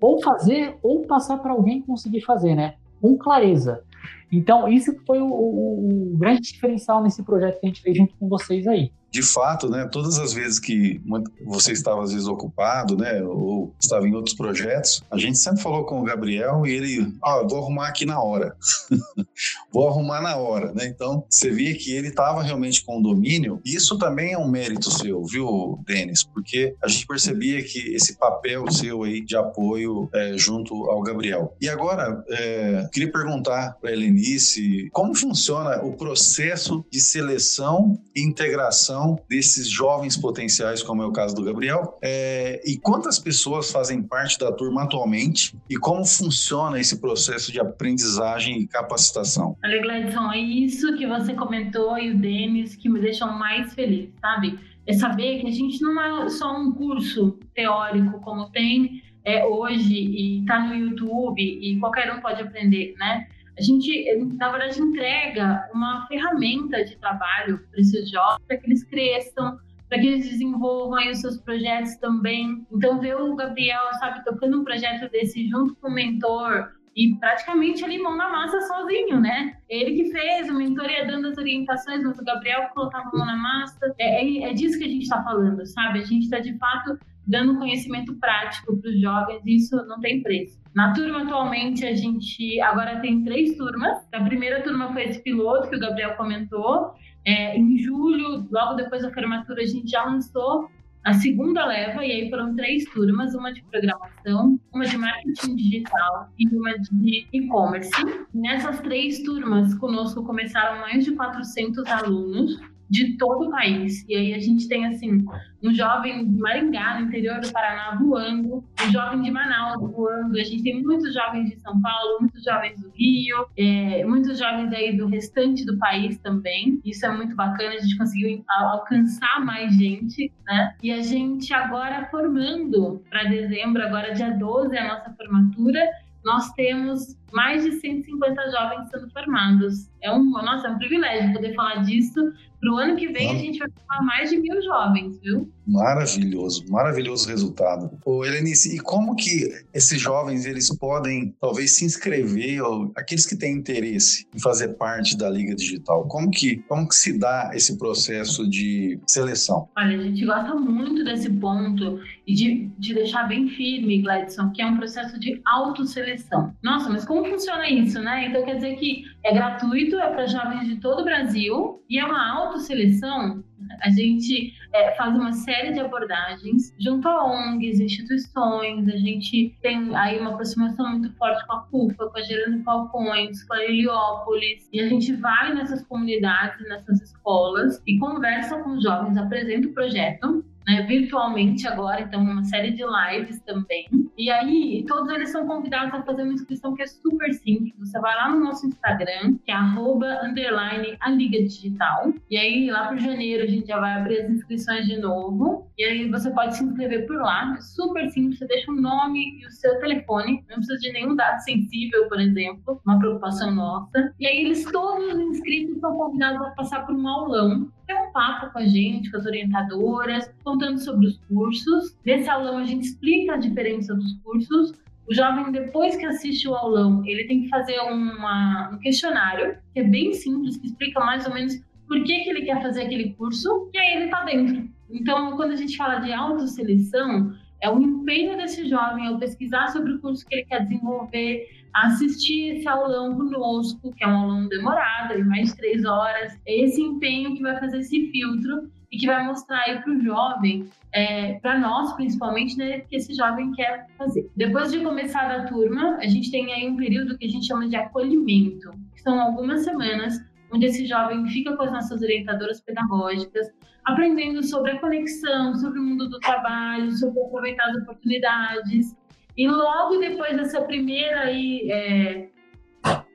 ou 0.00 0.22
fazer 0.22 0.76
ou 0.82 1.02
passar 1.02 1.38
para 1.38 1.52
alguém 1.52 1.80
conseguir 1.80 2.20
fazer, 2.20 2.54
né? 2.54 2.74
Com 3.00 3.16
clareza. 3.16 3.82
Então, 4.30 4.68
isso 4.68 4.94
foi 5.06 5.20
o, 5.20 5.26
o, 5.26 6.12
o 6.12 6.16
grande 6.18 6.40
diferencial 6.42 7.02
nesse 7.02 7.22
projeto 7.22 7.60
que 7.60 7.66
a 7.66 7.68
gente 7.68 7.80
fez 7.80 7.96
junto 7.96 8.14
com 8.16 8.28
vocês 8.28 8.66
aí 8.66 8.90
de 9.14 9.22
fato, 9.22 9.70
né, 9.70 9.88
todas 9.92 10.18
as 10.18 10.32
vezes 10.32 10.58
que 10.58 11.00
você 11.44 11.70
estava 11.70 12.02
às 12.02 12.12
vezes 12.12 12.26
ocupado, 12.26 12.96
né, 12.96 13.22
ou 13.22 13.72
estava 13.80 14.08
em 14.08 14.12
outros 14.12 14.34
projetos, 14.34 15.04
a 15.08 15.16
gente 15.16 15.38
sempre 15.38 15.62
falou 15.62 15.84
com 15.84 16.00
o 16.00 16.02
Gabriel 16.02 16.66
e 16.66 16.72
ele, 16.72 17.14
ó, 17.22 17.40
oh, 17.40 17.48
vou 17.48 17.60
arrumar 17.60 17.86
aqui 17.86 18.04
na 18.04 18.20
hora. 18.20 18.56
vou 19.72 19.88
arrumar 19.88 20.20
na 20.20 20.36
hora, 20.36 20.72
né? 20.72 20.86
Então, 20.86 21.24
você 21.30 21.48
via 21.52 21.72
que 21.76 21.92
ele 21.92 22.08
estava 22.08 22.42
realmente 22.42 22.84
com 22.84 22.98
o 22.98 23.02
domínio. 23.02 23.60
Isso 23.64 23.96
também 23.98 24.32
é 24.32 24.38
um 24.38 24.48
mérito 24.48 24.90
seu, 24.90 25.22
viu, 25.24 25.78
Denis? 25.86 26.24
Porque 26.24 26.74
a 26.82 26.88
gente 26.88 27.06
percebia 27.06 27.62
que 27.62 27.94
esse 27.94 28.18
papel 28.18 28.68
seu 28.72 29.04
aí 29.04 29.24
de 29.24 29.36
apoio 29.36 30.08
é, 30.12 30.36
junto 30.36 30.74
ao 30.90 31.00
Gabriel. 31.02 31.56
E 31.60 31.68
agora, 31.68 32.24
é, 32.28 32.88
queria 32.92 33.12
perguntar 33.12 33.76
para 33.80 33.92
Helenice 33.92 34.88
como 34.92 35.14
funciona 35.14 35.84
o 35.84 35.92
processo 35.92 36.84
de 36.90 37.00
seleção 37.00 37.96
e 38.12 38.20
integração 38.20 39.03
desses 39.28 39.68
jovens 39.68 40.16
potenciais, 40.16 40.82
como 40.82 41.02
é 41.02 41.06
o 41.06 41.12
caso 41.12 41.34
do 41.34 41.44
Gabriel, 41.44 41.98
é, 42.02 42.60
e 42.64 42.78
quantas 42.78 43.18
pessoas 43.18 43.70
fazem 43.70 44.02
parte 44.02 44.38
da 44.38 44.52
turma 44.52 44.84
atualmente 44.84 45.56
e 45.68 45.76
como 45.76 46.04
funciona 46.04 46.78
esse 46.78 47.00
processo 47.00 47.52
de 47.52 47.60
aprendizagem 47.60 48.60
e 48.60 48.66
capacitação? 48.66 49.56
Olha, 49.64 49.82
Gladson, 49.82 50.32
é 50.32 50.38
isso 50.38 50.96
que 50.96 51.06
você 51.06 51.34
comentou 51.34 51.98
e 51.98 52.12
o 52.12 52.18
Denis 52.18 52.76
que 52.76 52.88
me 52.88 53.00
deixam 53.00 53.32
mais 53.38 53.74
feliz, 53.74 54.10
sabe? 54.20 54.58
É 54.86 54.92
saber 54.92 55.40
que 55.40 55.48
a 55.48 55.50
gente 55.50 55.80
não 55.82 56.00
é 56.00 56.28
só 56.28 56.56
um 56.56 56.72
curso 56.72 57.38
teórico 57.54 58.20
como 58.20 58.50
tem 58.50 59.02
é, 59.24 59.44
hoje 59.44 59.94
e 59.94 60.40
está 60.40 60.60
no 60.60 60.74
YouTube 60.74 61.42
e 61.42 61.78
qualquer 61.80 62.12
um 62.12 62.20
pode 62.20 62.42
aprender, 62.42 62.94
né? 62.98 63.26
A 63.58 63.62
gente, 63.62 64.16
na 64.36 64.50
verdade, 64.50 64.80
entrega 64.80 65.68
uma 65.72 66.06
ferramenta 66.08 66.84
de 66.84 66.96
trabalho 66.96 67.60
para 67.70 67.80
esses 67.80 68.10
jovens, 68.10 68.44
para 68.46 68.56
que 68.56 68.66
eles 68.66 68.84
cresçam, 68.84 69.58
para 69.88 69.98
que 69.98 70.06
eles 70.06 70.28
desenvolvam 70.28 70.94
aí 70.98 71.10
os 71.10 71.20
seus 71.20 71.38
projetos 71.38 71.96
também. 71.96 72.66
Então, 72.72 73.00
ver 73.00 73.16
o 73.16 73.36
Gabriel, 73.36 73.92
sabe, 74.00 74.24
tocando 74.24 74.60
um 74.60 74.64
projeto 74.64 75.10
desse 75.10 75.48
junto 75.48 75.74
com 75.76 75.88
o 75.88 75.92
mentor, 75.92 76.72
e 76.96 77.14
praticamente 77.16 77.84
ali 77.84 77.98
mão 77.98 78.16
na 78.16 78.28
massa 78.28 78.60
sozinho, 78.62 79.20
né? 79.20 79.56
Ele 79.68 79.94
que 79.96 80.12
fez, 80.12 80.48
o 80.48 80.54
mentor 80.54 80.88
ia 80.88 81.04
dando 81.04 81.26
as 81.28 81.36
orientações, 81.36 82.02
mas 82.02 82.18
o 82.18 82.24
Gabriel 82.24 82.68
colocava 82.72 83.08
a 83.08 83.16
mão 83.16 83.26
na 83.26 83.36
massa. 83.36 83.94
É, 83.98 84.24
é, 84.24 84.50
é 84.50 84.52
disso 84.52 84.78
que 84.78 84.84
a 84.84 84.88
gente 84.88 85.02
está 85.02 85.22
falando, 85.24 85.66
sabe? 85.66 85.98
A 85.98 86.04
gente 86.04 86.24
está, 86.24 86.38
de 86.38 86.56
fato, 86.56 86.96
dando 87.26 87.58
conhecimento 87.58 88.14
prático 88.16 88.76
para 88.76 88.90
os 88.90 89.00
jovens, 89.00 89.42
isso 89.46 89.76
não 89.86 90.00
tem 90.00 90.22
preço. 90.22 90.58
Na 90.74 90.92
turma 90.92 91.22
atualmente 91.22 91.86
a 91.86 91.94
gente 91.94 92.60
agora 92.60 93.00
tem 93.00 93.22
três 93.24 93.56
turmas. 93.56 93.98
A 94.12 94.20
primeira 94.22 94.62
turma 94.62 94.92
foi 94.92 95.04
esse 95.04 95.22
piloto 95.22 95.68
que 95.68 95.76
o 95.76 95.80
Gabriel 95.80 96.16
comentou. 96.16 96.92
É, 97.24 97.56
em 97.56 97.78
julho, 97.78 98.46
logo 98.50 98.74
depois 98.74 99.02
da 99.02 99.12
formatura, 99.12 99.62
a 99.62 99.66
gente 99.66 99.90
já 99.90 100.04
lançou 100.04 100.68
a 101.04 101.12
segunda 101.12 101.66
leva, 101.66 102.02
e 102.04 102.10
aí 102.10 102.30
foram 102.30 102.56
três 102.56 102.86
turmas, 102.86 103.34
uma 103.34 103.52
de 103.52 103.62
programação, 103.64 104.58
uma 104.72 104.86
de 104.86 104.96
marketing 104.96 105.54
digital 105.54 106.30
e 106.38 106.48
uma 106.48 106.78
de 106.78 107.26
e-commerce. 107.30 107.90
Nessas 108.32 108.80
três 108.80 109.22
turmas, 109.22 109.74
conosco 109.74 110.24
começaram 110.24 110.80
mais 110.80 111.04
de 111.04 111.12
400 111.12 111.86
alunos, 111.88 112.58
de 112.94 113.16
todo 113.16 113.48
o 113.48 113.50
país. 113.50 114.04
E 114.08 114.14
aí 114.14 114.34
a 114.34 114.38
gente 114.38 114.68
tem, 114.68 114.86
assim, 114.86 115.24
um 115.60 115.74
jovem 115.74 116.30
de 116.30 116.38
Maringá, 116.38 117.00
no 117.00 117.08
interior 117.08 117.40
do 117.40 117.50
Paraná, 117.50 117.98
voando, 118.00 118.64
um 118.86 118.92
jovem 118.92 119.20
de 119.20 119.32
Manaus 119.32 119.90
voando, 119.90 120.38
a 120.38 120.44
gente 120.44 120.62
tem 120.62 120.80
muitos 120.80 121.12
jovens 121.12 121.50
de 121.50 121.60
São 121.60 121.80
Paulo, 121.82 122.18
muitos 122.20 122.44
jovens 122.44 122.80
do 122.80 122.90
Rio, 122.90 123.46
é, 123.58 124.04
muitos 124.04 124.38
jovens 124.38 124.72
aí 124.72 124.96
do 124.96 125.08
restante 125.08 125.66
do 125.66 125.76
país 125.76 126.18
também. 126.18 126.80
Isso 126.84 127.04
é 127.04 127.10
muito 127.10 127.34
bacana, 127.34 127.74
a 127.74 127.80
gente 127.80 127.98
conseguiu 127.98 128.44
alcançar 128.48 129.44
mais 129.44 129.74
gente, 129.74 130.32
né? 130.46 130.76
E 130.80 130.92
a 130.92 131.02
gente 131.02 131.52
agora 131.52 132.06
formando 132.12 133.02
para 133.10 133.24
dezembro, 133.24 133.82
agora 133.82 134.14
dia 134.14 134.30
12 134.30 134.76
é 134.76 134.78
a 134.78 134.88
nossa 134.88 135.10
formatura, 135.16 135.80
nós 136.24 136.52
temos 136.52 137.16
mais 137.34 137.64
de 137.64 137.72
150 137.72 138.50
jovens 138.50 138.88
sendo 138.90 139.10
formados. 139.10 139.90
É 140.00 140.12
um, 140.12 140.30
nossa, 140.30 140.68
é 140.68 140.70
um 140.70 140.78
privilégio 140.78 141.32
poder 141.32 141.54
falar 141.54 141.82
disso 141.82 142.32
Para 142.60 142.72
o 142.72 142.76
ano 142.78 142.96
que 142.96 143.08
vem, 143.08 143.30
a 143.30 143.38
gente 143.38 143.58
vai 143.58 143.68
formar 143.70 144.04
mais 144.04 144.30
de 144.30 144.38
mil 144.38 144.62
jovens, 144.62 145.18
viu? 145.20 145.52
Maravilhoso, 145.66 146.64
maravilhoso 146.70 147.28
resultado. 147.28 147.90
Ô, 148.04 148.24
Helenice, 148.24 148.76
e 148.76 148.78
como 148.78 149.16
que 149.16 149.50
esses 149.72 150.00
jovens 150.00 150.46
eles 150.46 150.74
podem 150.76 151.34
talvez 151.40 151.76
se 151.76 151.84
inscrever, 151.84 152.62
ou 152.62 152.92
aqueles 152.96 153.26
que 153.26 153.36
têm 153.36 153.56
interesse 153.56 154.26
em 154.34 154.38
fazer 154.38 154.68
parte 154.74 155.16
da 155.16 155.28
Liga 155.28 155.54
Digital, 155.54 156.06
como 156.06 156.30
que, 156.30 156.56
como 156.68 156.88
que 156.88 156.94
se 156.94 157.18
dá 157.18 157.50
esse 157.54 157.78
processo 157.78 158.48
de 158.48 158.98
seleção? 159.06 159.68
Olha, 159.76 159.98
a 159.98 160.02
gente 160.02 160.24
gosta 160.24 160.54
muito 160.54 161.04
desse 161.04 161.30
ponto 161.30 162.00
e 162.26 162.34
de, 162.34 162.70
de 162.78 162.94
deixar 162.94 163.24
bem 163.24 163.48
firme, 163.48 164.02
Gladson, 164.02 164.50
que 164.50 164.62
é 164.62 164.66
um 164.66 164.76
processo 164.76 165.18
de 165.18 165.40
autoseleção. 165.44 166.54
Nossa, 166.62 166.88
mas 166.90 167.04
como 167.04 167.23
funciona 167.30 167.68
isso, 167.68 168.00
né? 168.00 168.26
Então 168.26 168.44
quer 168.44 168.56
dizer 168.56 168.76
que 168.76 169.04
é 169.24 169.32
gratuito, 169.32 169.96
é 169.98 170.10
para 170.10 170.26
jovens 170.26 170.66
de 170.66 170.76
todo 170.76 171.00
o 171.00 171.04
Brasil 171.04 171.82
e 171.88 171.98
é 171.98 172.04
uma 172.04 172.32
autoseleção. 172.32 173.42
A 173.82 173.90
gente 173.90 174.52
é, 174.72 174.94
faz 174.96 175.14
uma 175.14 175.32
série 175.32 175.72
de 175.72 175.80
abordagens 175.80 176.74
junto 176.78 177.08
a 177.08 177.24
ONGs, 177.24 177.80
instituições, 177.80 178.88
a 178.88 178.96
gente 178.96 179.56
tem 179.62 179.94
aí 179.96 180.18
uma 180.18 180.30
aproximação 180.30 180.90
muito 180.90 181.12
forte 181.16 181.46
com 181.46 181.52
a 181.54 181.60
CUFA, 181.62 182.08
com 182.08 182.18
a 182.18 182.22
Gerando 182.22 182.62
Falcões, 182.62 183.42
com 183.44 183.54
a 183.54 183.64
Heliópolis, 183.64 184.68
e 184.72 184.80
a 184.80 184.88
gente 184.88 185.14
vai 185.14 185.54
nessas 185.54 185.82
comunidades, 185.86 186.66
nessas 186.68 187.00
escolas 187.00 187.82
e 187.86 187.98
conversa 187.98 188.62
com 188.62 188.70
os 188.70 188.82
jovens, 188.82 189.16
apresenta 189.16 189.68
o 189.68 189.72
projeto, 189.72 190.44
né, 190.66 190.82
virtualmente 190.82 191.66
agora, 191.66 192.02
então 192.02 192.22
uma 192.22 192.44
série 192.44 192.70
de 192.72 192.82
lives 192.84 193.40
também. 193.40 193.86
E 194.16 194.30
aí, 194.30 194.84
todos 194.86 195.12
eles 195.12 195.30
são 195.30 195.46
convidados 195.46 195.92
a 195.92 196.02
fazer 196.02 196.22
uma 196.22 196.32
inscrição 196.32 196.74
que 196.74 196.82
é 196.82 196.86
super 196.86 197.32
simples. 197.32 197.74
Você 197.78 197.98
vai 197.98 198.14
lá 198.14 198.30
no 198.30 198.44
nosso 198.44 198.66
Instagram, 198.66 199.36
que 199.44 199.50
é 199.50 199.54
arroba, 199.54 200.20
underline, 200.22 200.96
a 201.00 201.10
Liga 201.10 201.42
Digital. 201.42 202.14
E 202.30 202.36
aí, 202.36 202.70
lá 202.70 202.86
para 202.86 202.96
janeiro, 202.96 203.42
a 203.42 203.46
gente 203.46 203.66
já 203.66 203.80
vai 203.80 203.94
abrir 203.94 204.20
as 204.20 204.30
inscrições 204.30 204.86
de 204.86 204.98
novo. 204.98 205.68
E 205.76 205.84
aí, 205.84 206.08
você 206.08 206.30
pode 206.30 206.56
se 206.56 206.64
inscrever 206.64 207.06
por 207.06 207.16
lá. 207.16 207.54
É 207.58 207.60
super 207.60 208.08
simples. 208.10 208.38
Você 208.38 208.46
deixa 208.46 208.70
o 208.70 208.80
nome 208.80 209.40
e 209.40 209.46
o 209.46 209.50
seu 209.50 209.78
telefone. 209.80 210.44
Não 210.48 210.56
precisa 210.56 210.78
de 210.78 210.92
nenhum 210.92 211.16
dado 211.16 211.40
sensível, 211.40 212.08
por 212.08 212.20
exemplo. 212.20 212.80
Uma 212.86 212.98
preocupação 212.98 213.52
nossa. 213.52 214.14
E 214.20 214.26
aí, 214.28 214.44
eles, 214.44 214.64
todos 214.70 215.12
os 215.12 215.20
inscritos, 215.20 215.80
são 215.80 215.96
convidados 215.96 216.40
a 216.40 216.50
passar 216.50 216.86
por 216.86 216.94
um 216.94 217.08
aulão 217.08 217.68
ter 217.86 217.94
um 217.94 218.12
papo 218.12 218.52
com 218.52 218.58
a 218.58 218.66
gente, 218.66 219.10
com 219.10 219.16
as 219.16 219.26
orientadoras, 219.26 220.32
contando 220.42 220.78
sobre 220.78 221.06
os 221.06 221.18
cursos. 221.28 221.96
Nesse 222.04 222.28
aulão 222.28 222.58
a 222.58 222.64
gente 222.64 222.86
explica 222.86 223.34
a 223.34 223.36
diferença 223.36 223.94
dos 223.94 224.14
cursos. 224.22 224.72
O 225.08 225.14
jovem, 225.14 225.52
depois 225.52 225.96
que 225.96 226.06
assiste 226.06 226.48
o 226.48 226.54
aulão, 226.54 227.04
ele 227.04 227.24
tem 227.24 227.42
que 227.42 227.48
fazer 227.48 227.78
uma, 227.80 228.70
um 228.72 228.78
questionário, 228.78 229.58
que 229.74 229.80
é 229.80 229.84
bem 229.84 230.14
simples, 230.14 230.56
que 230.56 230.66
explica 230.66 230.98
mais 231.00 231.26
ou 231.26 231.34
menos 231.34 231.60
por 231.86 232.02
que, 232.02 232.20
que 232.20 232.30
ele 232.30 232.42
quer 232.42 232.62
fazer 232.62 232.84
aquele 232.84 233.12
curso, 233.12 233.68
e 233.74 233.78
aí 233.78 233.96
ele 233.96 234.04
está 234.06 234.24
dentro. 234.24 234.66
Então, 234.90 235.36
quando 235.36 235.52
a 235.52 235.56
gente 235.56 235.76
fala 235.76 235.96
de 235.96 236.10
autoseleção, 236.12 237.34
é 237.60 237.70
o 237.70 237.80
empenho 237.80 238.36
desse 238.36 238.66
jovem 238.68 239.06
ao 239.06 239.18
pesquisar 239.18 239.68
sobre 239.68 239.92
o 239.92 240.00
curso 240.00 240.26
que 240.26 240.34
ele 240.34 240.44
quer 240.44 240.62
desenvolver, 240.62 241.63
assistir 241.74 242.56
esse 242.56 242.68
aulão 242.68 243.16
conosco, 243.16 243.92
que 243.92 244.04
é 244.04 244.08
um 244.08 244.16
aulão 244.16 244.48
demorado, 244.48 245.16
de 245.16 245.24
mais 245.24 245.50
de 245.50 245.56
três 245.56 245.84
horas. 245.84 246.38
É 246.46 246.60
esse 246.60 246.80
empenho 246.80 247.34
que 247.34 247.42
vai 247.42 247.58
fazer 247.58 247.78
esse 247.78 248.10
filtro 248.10 248.70
e 248.90 248.96
que 248.96 249.06
vai 249.06 249.26
mostrar 249.26 249.60
aí 249.66 249.82
para 249.82 249.92
o 249.92 250.00
jovem, 250.00 250.68
é, 250.92 251.34
para 251.40 251.58
nós 251.58 251.92
principalmente, 251.94 252.56
né, 252.56 252.80
que 252.80 252.94
esse 252.94 253.12
jovem 253.14 253.50
quer 253.52 253.88
fazer. 253.98 254.30
Depois 254.36 254.70
de 254.70 254.80
começar 254.80 255.28
a 255.30 255.46
turma, 255.46 255.96
a 255.96 256.06
gente 256.06 256.30
tem 256.30 256.52
aí 256.52 256.68
um 256.68 256.76
período 256.76 257.18
que 257.18 257.26
a 257.26 257.28
gente 257.28 257.46
chama 257.46 257.68
de 257.68 257.74
acolhimento, 257.74 258.70
que 258.94 259.02
são 259.02 259.20
algumas 259.20 259.64
semanas 259.64 260.22
onde 260.52 260.66
esse 260.66 260.86
jovem 260.86 261.26
fica 261.26 261.56
com 261.56 261.64
as 261.64 261.72
nossas 261.72 262.00
orientadoras 262.00 262.60
pedagógicas, 262.60 263.50
aprendendo 263.84 264.42
sobre 264.44 264.70
a 264.70 264.78
conexão, 264.78 265.56
sobre 265.56 265.80
o 265.80 265.82
mundo 265.82 266.08
do 266.08 266.20
trabalho, 266.20 266.92
sobre 266.92 267.20
aproveitar 267.20 267.70
as 267.70 267.76
oportunidades, 267.78 268.94
e 269.36 269.48
logo 269.48 269.98
depois 269.98 270.36
dessa 270.36 270.62
primeira 270.62 271.22
aí, 271.22 271.70
é, 271.70 272.28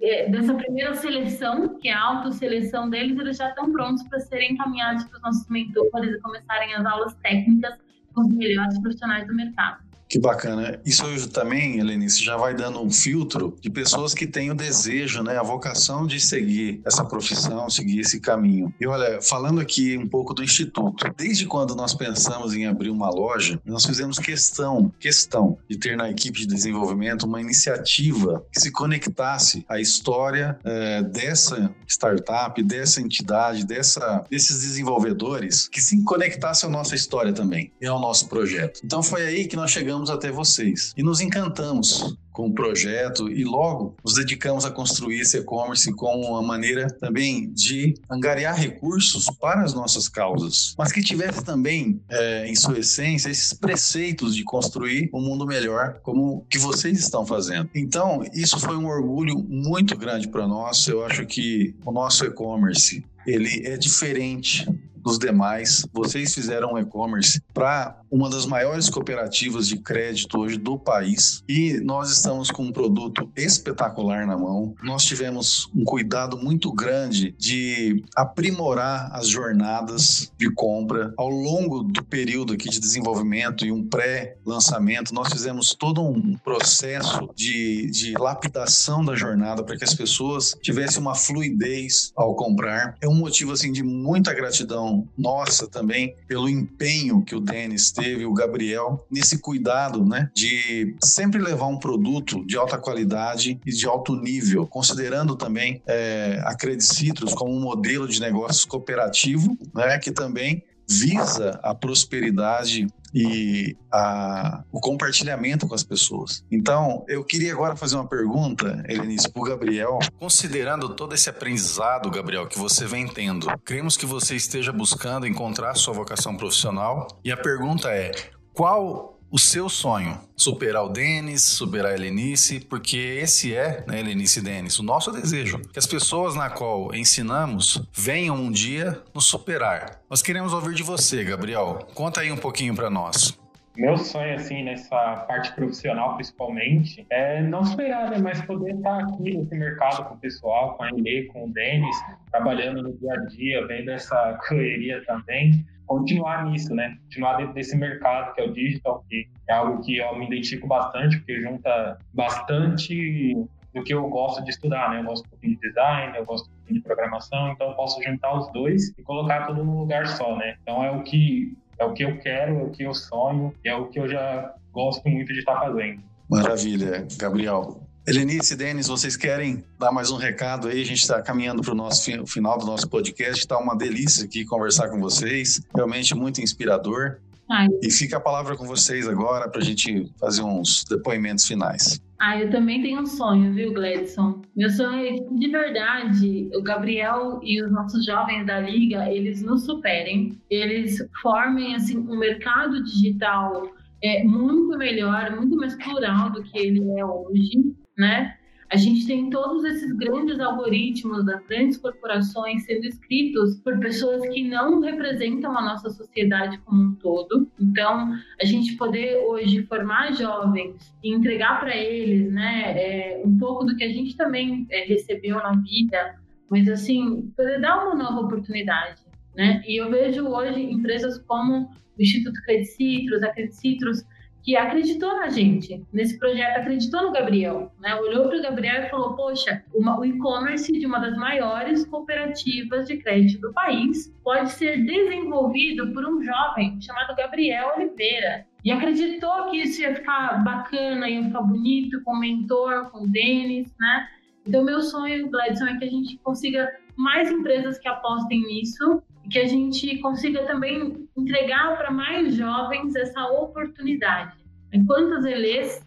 é, 0.02 0.30
dessa 0.30 0.54
primeira 0.54 0.94
seleção, 0.96 1.78
que 1.80 1.88
é 1.88 1.94
a 1.94 2.02
autoseleção 2.02 2.90
deles, 2.90 3.18
eles 3.18 3.38
já 3.38 3.50
estão 3.50 3.72
prontos 3.72 4.04
para 4.04 4.20
serem 4.20 4.54
encaminhados 4.54 5.04
para 5.06 5.18
os 5.18 5.22
nossos 5.22 5.50
mentores 5.50 6.16
e 6.16 6.20
começarem 6.20 6.74
as 6.74 6.86
aulas 6.86 7.14
técnicas 7.16 7.78
com 8.14 8.22
os 8.22 8.34
melhores 8.34 8.78
profissionais 8.80 9.28
do 9.28 9.36
mercado. 9.36 9.89
Que 10.10 10.18
bacana. 10.18 10.82
Isso 10.84 11.30
também, 11.30 11.80
Helenice, 11.80 12.24
já 12.24 12.36
vai 12.36 12.56
dando 12.56 12.82
um 12.82 12.90
filtro 12.90 13.56
de 13.62 13.70
pessoas 13.70 14.16
que 14.16 14.26
têm 14.26 14.50
o 14.50 14.56
desejo, 14.56 15.22
né, 15.22 15.38
a 15.38 15.44
vocação 15.44 16.08
de 16.08 16.20
seguir 16.20 16.82
essa 16.84 17.06
profissão, 17.06 17.70
seguir 17.70 18.00
esse 18.00 18.20
caminho. 18.20 18.74
E 18.82 18.88
olha, 18.88 19.22
falando 19.22 19.62
aqui 19.62 19.96
um 19.98 20.08
pouco 20.08 20.34
do 20.34 20.44
Instituto, 20.44 21.06
desde 21.16 21.46
quando 21.46 21.76
nós 21.76 21.94
pensamos 21.94 22.56
em 22.56 22.66
abrir 22.66 22.90
uma 22.90 23.12
loja, 23.12 23.62
nós 23.64 23.86
fizemos 23.86 24.18
questão, 24.18 24.92
questão 25.00 25.60
de 25.70 25.78
ter 25.78 25.96
na 25.96 26.10
equipe 26.10 26.40
de 26.40 26.48
desenvolvimento 26.48 27.28
uma 27.28 27.40
iniciativa 27.40 28.44
que 28.52 28.60
se 28.60 28.72
conectasse 28.72 29.64
à 29.70 29.80
história 29.80 30.58
é, 30.64 31.04
dessa 31.04 31.70
startup, 31.88 32.64
dessa 32.64 33.00
entidade, 33.00 33.64
dessa, 33.64 34.26
desses 34.28 34.62
desenvolvedores, 34.62 35.68
que 35.68 35.80
se 35.80 36.04
conectasse 36.04 36.66
à 36.66 36.70
nossa 36.70 36.96
história 36.96 37.32
também 37.32 37.72
e 37.80 37.86
ao 37.86 38.00
nosso 38.00 38.28
projeto. 38.28 38.80
Então 38.84 39.04
foi 39.04 39.22
aí 39.22 39.48
que 39.48 39.56
nós 39.56 39.70
chegamos 39.70 39.99
chegamos 40.00 40.10
até 40.10 40.32
vocês 40.32 40.94
e 40.96 41.04
nos 41.04 41.20
encantamos 41.20 42.16
com 42.32 42.48
o 42.48 42.54
projeto 42.54 43.30
e 43.30 43.44
logo 43.44 43.98
nos 44.04 44.14
dedicamos 44.14 44.64
a 44.64 44.72
construir 44.72 45.20
esse 45.20 45.38
e-commerce 45.38 45.92
como 45.94 46.26
uma 46.30 46.42
maneira 46.42 46.88
também 46.88 47.52
de 47.52 47.96
angariar 48.10 48.56
recursos 48.56 49.26
para 49.42 49.62
as 49.62 49.74
nossas 49.74 50.08
causas, 50.08 50.74
mas 50.78 50.92
que 50.92 51.02
tivesse 51.02 51.44
também 51.44 52.02
é, 52.10 52.48
em 52.48 52.56
sua 52.56 52.80
essência 52.80 53.30
esses 53.30 53.52
preceitos 53.54 54.36
de 54.36 54.44
construir 54.44 55.10
um 55.14 55.20
mundo 55.20 55.46
melhor 55.46 56.00
como 56.02 56.46
que 56.50 56.58
vocês 56.58 56.98
estão 56.98 57.26
fazendo. 57.26 57.70
Então 57.76 58.24
isso 58.34 58.58
foi 58.58 58.78
um 58.78 58.88
orgulho 58.88 59.38
muito 59.50 59.98
grande 59.98 60.30
para 60.30 60.48
nós. 60.48 60.88
Eu 60.88 61.04
acho 61.04 61.26
que 61.26 61.76
o 61.86 61.92
nosso 61.92 62.24
e-commerce 62.24 63.04
ele 63.28 63.68
é 63.68 63.76
diferente 63.76 64.66
dos 65.04 65.18
demais. 65.18 65.86
Vocês 65.94 66.34
fizeram 66.34 66.74
um 66.74 66.78
e-commerce 66.78 67.42
para 67.54 68.00
uma 68.12 68.30
das 68.30 68.46
maiores 68.46 68.90
cooperativas 68.90 69.68
de 69.68 69.78
crédito 69.78 70.40
hoje 70.40 70.58
do 70.58 70.78
país 70.78 71.44
e 71.48 71.80
nós 71.84 72.12
estamos 72.12 72.50
com 72.50 72.64
um 72.64 72.72
produto 72.72 73.30
espetacular 73.36 74.26
na 74.26 74.38
mão. 74.38 74.74
Nós 74.84 75.06
tivemos 75.06 75.70
um 75.76 75.84
cuidado 75.84 76.38
muito 76.38 76.72
grande 76.72 77.36
de 77.38 78.04
aprimorar 78.16 79.10
as 79.14 79.28
jornadas 79.28 80.32
de 80.38 80.50
compra 80.52 81.14
ao 81.18 81.30
longo 81.30 81.84
do 81.84 82.04
período 82.04 82.54
aqui 82.54 82.70
de 82.70 82.80
desenvolvimento 82.80 83.66
e 83.66 83.72
um 83.72 83.88
pré-lançamento. 83.88 85.14
Nós 85.14 85.32
fizemos 85.32 85.74
todo 85.74 86.02
um 86.02 86.38
processo 86.38 87.30
de, 87.36 87.90
de 87.92 88.14
lapidação 88.14 89.04
da 89.04 89.16
jornada 89.16 89.64
para 89.64 89.78
que 89.78 89.84
as 89.84 89.94
pessoas 89.94 90.58
tivessem 90.62 91.00
uma 91.00 91.16
fluidez 91.16 92.12
ao 92.16 92.36
comprar. 92.36 92.96
É 93.02 93.08
um 93.08 93.16
motivo 93.16 93.52
assim 93.52 93.72
de 93.72 93.84
muita 93.84 94.34
gratidão 94.34 94.89
nossa 95.18 95.68
também 95.68 96.16
pelo 96.28 96.50
empenho 96.50 97.24
que 97.24 97.36
o 97.36 97.40
Denis 97.40 97.92
teve, 97.92 98.26
o 98.26 98.34
Gabriel, 98.34 99.06
nesse 99.10 99.40
cuidado, 99.40 100.06
né, 100.06 100.30
de 100.34 100.96
sempre 101.04 101.42
levar 101.42 101.68
um 101.68 101.78
produto 101.78 102.46
de 102.46 102.58
alta 102.58 102.78
qualidade 102.78 103.60
e 103.66 103.72
de 103.72 103.86
alto 103.86 104.16
nível, 104.16 104.66
considerando 104.68 105.36
também 105.36 105.82
é, 105.88 106.42
a 106.46 106.56
Credit 106.56 106.84
Citrus 106.84 107.34
como 107.34 107.56
um 107.56 107.60
modelo 107.60 108.08
de 108.08 108.20
negócios 108.20 108.66
cooperativo, 108.66 109.58
né, 109.74 109.98
que 109.98 110.12
também 110.12 110.64
visa 110.90 111.60
a 111.62 111.76
prosperidade 111.76 112.88
e 113.14 113.76
a, 113.92 114.64
o 114.72 114.80
compartilhamento 114.80 115.68
com 115.68 115.76
as 115.76 115.84
pessoas. 115.84 116.44
Então, 116.52 117.04
eu 117.08 117.24
queria 117.24 117.54
agora 117.54 117.76
fazer 117.76 117.96
uma 117.96 118.08
pergunta, 118.08 118.84
Helenice, 118.88 119.30
para 119.30 119.42
o 119.42 119.46
Gabriel. 119.46 120.00
Considerando 120.18 120.90
todo 120.90 121.14
esse 121.14 121.30
aprendizado, 121.30 122.10
Gabriel, 122.10 122.48
que 122.48 122.58
você 122.58 122.86
vem 122.86 123.08
tendo, 123.08 123.48
cremos 123.64 123.98
que 123.98 124.06
você 124.06 124.36
esteja 124.36 124.72
buscando 124.72 125.28
encontrar 125.28 125.76
sua 125.76 125.94
vocação 125.94 126.36
profissional. 126.36 127.08
E 127.24 127.32
a 127.32 127.38
pergunta 127.38 127.90
é: 127.90 128.12
qual 128.54 129.19
o 129.32 129.38
seu 129.38 129.70
sonho, 129.70 130.20
superar 130.36 130.84
o 130.84 130.90
Denis, 130.90 131.44
superar 131.44 131.92
a 131.92 131.96
Helenice, 131.96 132.60
porque 132.60 132.98
esse 132.98 133.56
é, 133.56 133.84
né, 133.88 134.00
Helenice 134.00 134.40
e 134.40 134.44
Denis, 134.44 134.80
o 134.80 134.84
nosso 134.84 135.12
desejo. 135.12 135.60
Que 135.72 135.78
as 135.78 135.86
pessoas 135.86 136.36
na 136.36 136.50
qual 136.50 136.94
ensinamos 136.96 137.82
venham 137.94 138.36
um 138.36 138.52
dia 138.52 139.02
nos 139.14 139.26
superar. 139.26 140.02
Nós 140.10 140.22
queremos 140.22 140.54
ouvir 140.54 140.74
de 140.74 140.84
você, 140.84 141.24
Gabriel. 141.24 141.88
Conta 141.94 142.22
aí 142.22 142.32
um 142.32 142.38
pouquinho 142.38 142.76
para 142.76 142.90
nós. 142.90 143.38
Meu 143.78 143.96
sonho, 143.98 144.36
assim, 144.36 144.64
nessa 144.64 145.26
parte 145.28 145.54
profissional, 145.54 146.16
principalmente, 146.16 147.06
é 147.10 147.42
não 147.42 147.64
superar, 147.64 148.10
né, 148.10 148.18
mas 148.18 148.42
poder 148.42 148.76
estar 148.76 149.00
aqui 149.00 149.38
nesse 149.38 149.56
mercado 149.56 150.06
com 150.06 150.16
o 150.16 150.18
pessoal, 150.18 150.76
com 150.76 150.84
a 150.84 150.90
Elê, 150.90 151.26
com 151.26 151.46
o 151.46 151.54
Denis, 151.54 151.96
trabalhando 152.30 152.82
no 152.82 152.98
dia 152.98 153.14
a 153.14 153.26
dia, 153.28 153.68
vendo 153.68 153.92
essa 153.92 154.38
correria 154.50 155.02
também 155.06 155.66
continuar 155.90 156.46
nisso, 156.46 156.74
né? 156.74 156.96
Continuar 157.06 157.38
dentro 157.38 157.54
desse 157.56 157.76
mercado 157.76 158.34
que 158.36 158.42
é 158.42 158.46
o 158.46 158.54
digital, 158.54 159.04
que 159.10 159.28
é 159.50 159.54
algo 159.54 159.82
que 159.84 159.98
eu 159.98 160.16
me 160.16 160.28
identifico 160.28 160.68
bastante, 160.68 161.18
porque 161.18 161.42
junta 161.42 161.98
bastante 162.14 163.36
do 163.74 163.84
que 163.84 163.94
eu 163.94 164.08
gosto 164.08 164.44
de 164.44 164.52
estudar, 164.52 164.92
né? 164.92 165.00
Eu 165.00 165.06
gosto 165.06 165.26
um 165.26 165.30
pouquinho 165.30 165.56
de 165.56 165.68
design, 165.68 166.16
eu 166.16 166.26
gosto 166.26 166.48
um 166.48 166.54
pouquinho 166.54 166.80
de 166.80 166.84
programação, 166.86 167.52
então 167.52 167.70
eu 167.70 167.74
posso 167.74 168.02
juntar 168.04 168.38
os 168.38 168.52
dois 168.54 168.90
e 168.98 169.02
colocar 169.02 169.48
tudo 169.48 169.64
num 169.64 169.80
lugar 169.80 170.08
só, 170.08 170.38
né? 170.38 170.58
Então 170.62 170.84
é 170.84 170.92
o 170.92 171.02
que 171.02 171.58
é 171.80 171.86
o 171.86 171.94
que 171.94 172.04
eu 172.04 172.20
quero, 172.20 172.60
é 172.60 172.64
o 172.64 172.70
que 172.70 172.84
eu 172.84 172.94
sonho, 172.94 173.54
é 173.64 173.74
o 173.74 173.88
que 173.88 174.00
eu 174.00 174.08
já 174.08 174.54
gosto 174.72 175.10
muito 175.10 175.34
de 175.34 175.40
estar 175.40 175.60
fazendo. 175.60 176.04
Maravilha, 176.30 177.08
Gabriel. 177.18 177.82
Helenice 178.10 178.56
e 178.56 178.58
Denis, 178.58 178.88
vocês 178.88 179.16
querem 179.16 179.64
dar 179.78 179.92
mais 179.92 180.10
um 180.10 180.18
recado 180.18 180.68
aí? 180.68 180.82
A 180.82 180.84
gente 180.84 180.98
está 180.98 181.22
caminhando 181.22 181.62
para 181.62 181.74
o 181.74 181.76
nosso 181.76 182.10
final 182.26 182.58
do 182.58 182.66
nosso 182.66 182.90
podcast. 182.90 183.42
Está 183.42 183.56
uma 183.60 183.78
delícia 183.78 184.26
aqui 184.26 184.44
conversar 184.46 184.90
com 184.90 185.00
vocês. 185.00 185.62
Realmente 185.76 186.16
muito 186.16 186.42
inspirador. 186.42 187.20
Ai. 187.48 187.68
E 187.84 187.92
fica 187.92 188.18
a 188.18 188.20
palavra 188.20 188.58
com 188.58 188.66
vocês 188.66 189.08
agora 189.08 189.48
para 189.48 189.62
a 189.62 189.64
gente 189.64 190.12
fazer 190.20 190.42
uns 190.42 190.84
depoimentos 190.86 191.46
finais. 191.46 192.02
Ah, 192.20 192.36
eu 192.36 192.50
também 192.50 192.82
tenho 192.82 193.00
um 193.00 193.06
sonho, 193.06 193.54
viu, 193.54 193.72
Gledson? 193.76 194.42
Meu 194.56 194.72
sonho 194.72 195.06
é 195.06 195.14
que, 195.14 195.36
de 195.36 195.48
verdade, 195.48 196.50
o 196.56 196.64
Gabriel 196.64 197.40
e 197.44 197.62
os 197.62 197.72
nossos 197.72 198.04
jovens 198.04 198.44
da 198.44 198.60
Liga, 198.60 199.08
eles 199.08 199.44
nos 199.44 199.66
superem, 199.66 200.36
eles 200.50 200.98
formem, 201.22 201.76
assim, 201.76 202.00
um 202.00 202.18
mercado 202.18 202.84
digital 202.84 203.72
é, 204.04 204.24
muito 204.24 204.78
melhor, 204.78 205.36
muito 205.36 205.56
mais 205.56 205.76
plural 205.76 206.32
do 206.32 206.42
que 206.44 206.58
ele 206.58 206.90
é 206.98 207.06
hoje, 207.06 207.76
né? 208.00 208.36
A 208.72 208.78
gente 208.78 209.08
tem 209.08 209.32
todos 209.32 209.64
esses 209.66 209.92
grandes 209.94 210.40
algoritmos 210.40 211.26
das 211.26 211.44
grandes 211.48 211.76
corporações 211.76 212.66
sendo 212.66 212.86
escritos 212.86 213.60
por 213.62 213.80
pessoas 213.80 214.22
que 214.30 214.48
não 214.48 214.80
representam 214.80 215.58
a 215.58 215.62
nossa 215.62 215.90
sociedade 215.90 216.60
como 216.60 216.84
um 216.84 216.96
todo. 216.96 217.50
Então, 217.60 218.14
a 218.40 218.46
gente 218.46 218.78
poder 218.78 219.18
hoje 219.28 219.64
formar 219.64 220.14
jovens 220.14 220.96
e 221.04 221.12
entregar 221.12 221.60
para 221.60 221.76
eles, 221.76 222.32
né, 222.32 222.74
é, 222.78 223.22
um 223.26 223.36
pouco 223.40 223.66
do 223.66 223.76
que 223.76 223.84
a 223.84 223.90
gente 223.90 224.16
também 224.16 224.68
é, 224.70 224.86
recebeu 224.86 225.38
na 225.38 225.54
vida, 225.54 226.20
mas 226.48 226.70
assim, 226.70 227.34
poder 227.36 227.60
dar 227.60 227.84
uma 227.84 227.96
nova 227.96 228.22
oportunidade, 228.22 229.02
né? 229.36 229.64
E 229.68 229.82
eu 229.82 229.90
vejo 229.90 230.28
hoje 230.28 230.62
empresas 230.62 231.18
como 231.28 231.72
o 231.98 232.02
Instituto 232.02 232.40
Credit 232.44 232.68
Citrus, 232.68 233.24
a 233.24 233.32
Credit 233.32 233.56
Citrus 233.56 234.04
que 234.44 234.56
acreditou 234.56 235.16
na 235.16 235.30
gente, 235.30 235.86
nesse 235.92 236.18
projeto, 236.18 236.58
acreditou 236.58 237.04
no 237.04 237.12
Gabriel, 237.12 237.72
né? 237.80 237.96
Olhou 237.96 238.28
para 238.28 238.38
o 238.38 238.42
Gabriel 238.42 238.84
e 238.84 238.90
falou: 238.90 239.16
Poxa, 239.16 239.64
uma, 239.74 240.00
o 240.00 240.06
e-commerce 240.06 240.72
de 240.72 240.86
uma 240.86 241.00
das 241.00 241.16
maiores 241.18 241.86
cooperativas 241.86 242.88
de 242.88 242.98
crédito 242.98 243.42
do 243.42 243.54
país 243.54 244.14
pode 244.24 244.52
ser 244.52 244.84
desenvolvido 244.84 245.92
por 245.94 246.06
um 246.06 246.22
jovem 246.24 246.80
chamado 246.82 247.16
Gabriel 247.16 247.74
Oliveira. 247.76 248.46
E 248.64 248.72
acreditou 248.72 249.50
que 249.50 249.58
isso 249.58 249.82
ia 249.82 249.96
ficar 249.96 250.44
bacana, 250.44 251.10
ia 251.10 251.24
ficar 251.24 251.42
bonito 251.42 252.02
com 252.04 252.12
o 252.12 252.20
mentor, 252.20 252.92
com 252.92 253.04
o 253.04 253.08
Denis, 253.08 253.74
né? 253.80 254.08
Então, 254.46 254.64
meu 254.64 254.82
sonho, 254.82 255.30
Gladson, 255.30 255.68
é 255.68 255.78
que 255.78 255.86
a 255.86 255.90
gente 255.90 256.18
consiga 256.18 256.70
mais 256.96 257.32
empresas 257.32 257.78
que 257.78 257.88
apostem 257.88 258.42
nisso 258.42 259.02
e 259.24 259.30
que 259.30 259.40
a 259.40 259.48
gente 259.48 259.98
consiga 260.00 260.46
também 260.46 261.08
entregar 261.22 261.78
para 261.78 261.92
mais 261.92 262.36
jovens 262.36 262.96
essa 262.96 263.26
oportunidade. 263.28 264.38
Quantas 264.86 265.26
Elês 265.26 265.86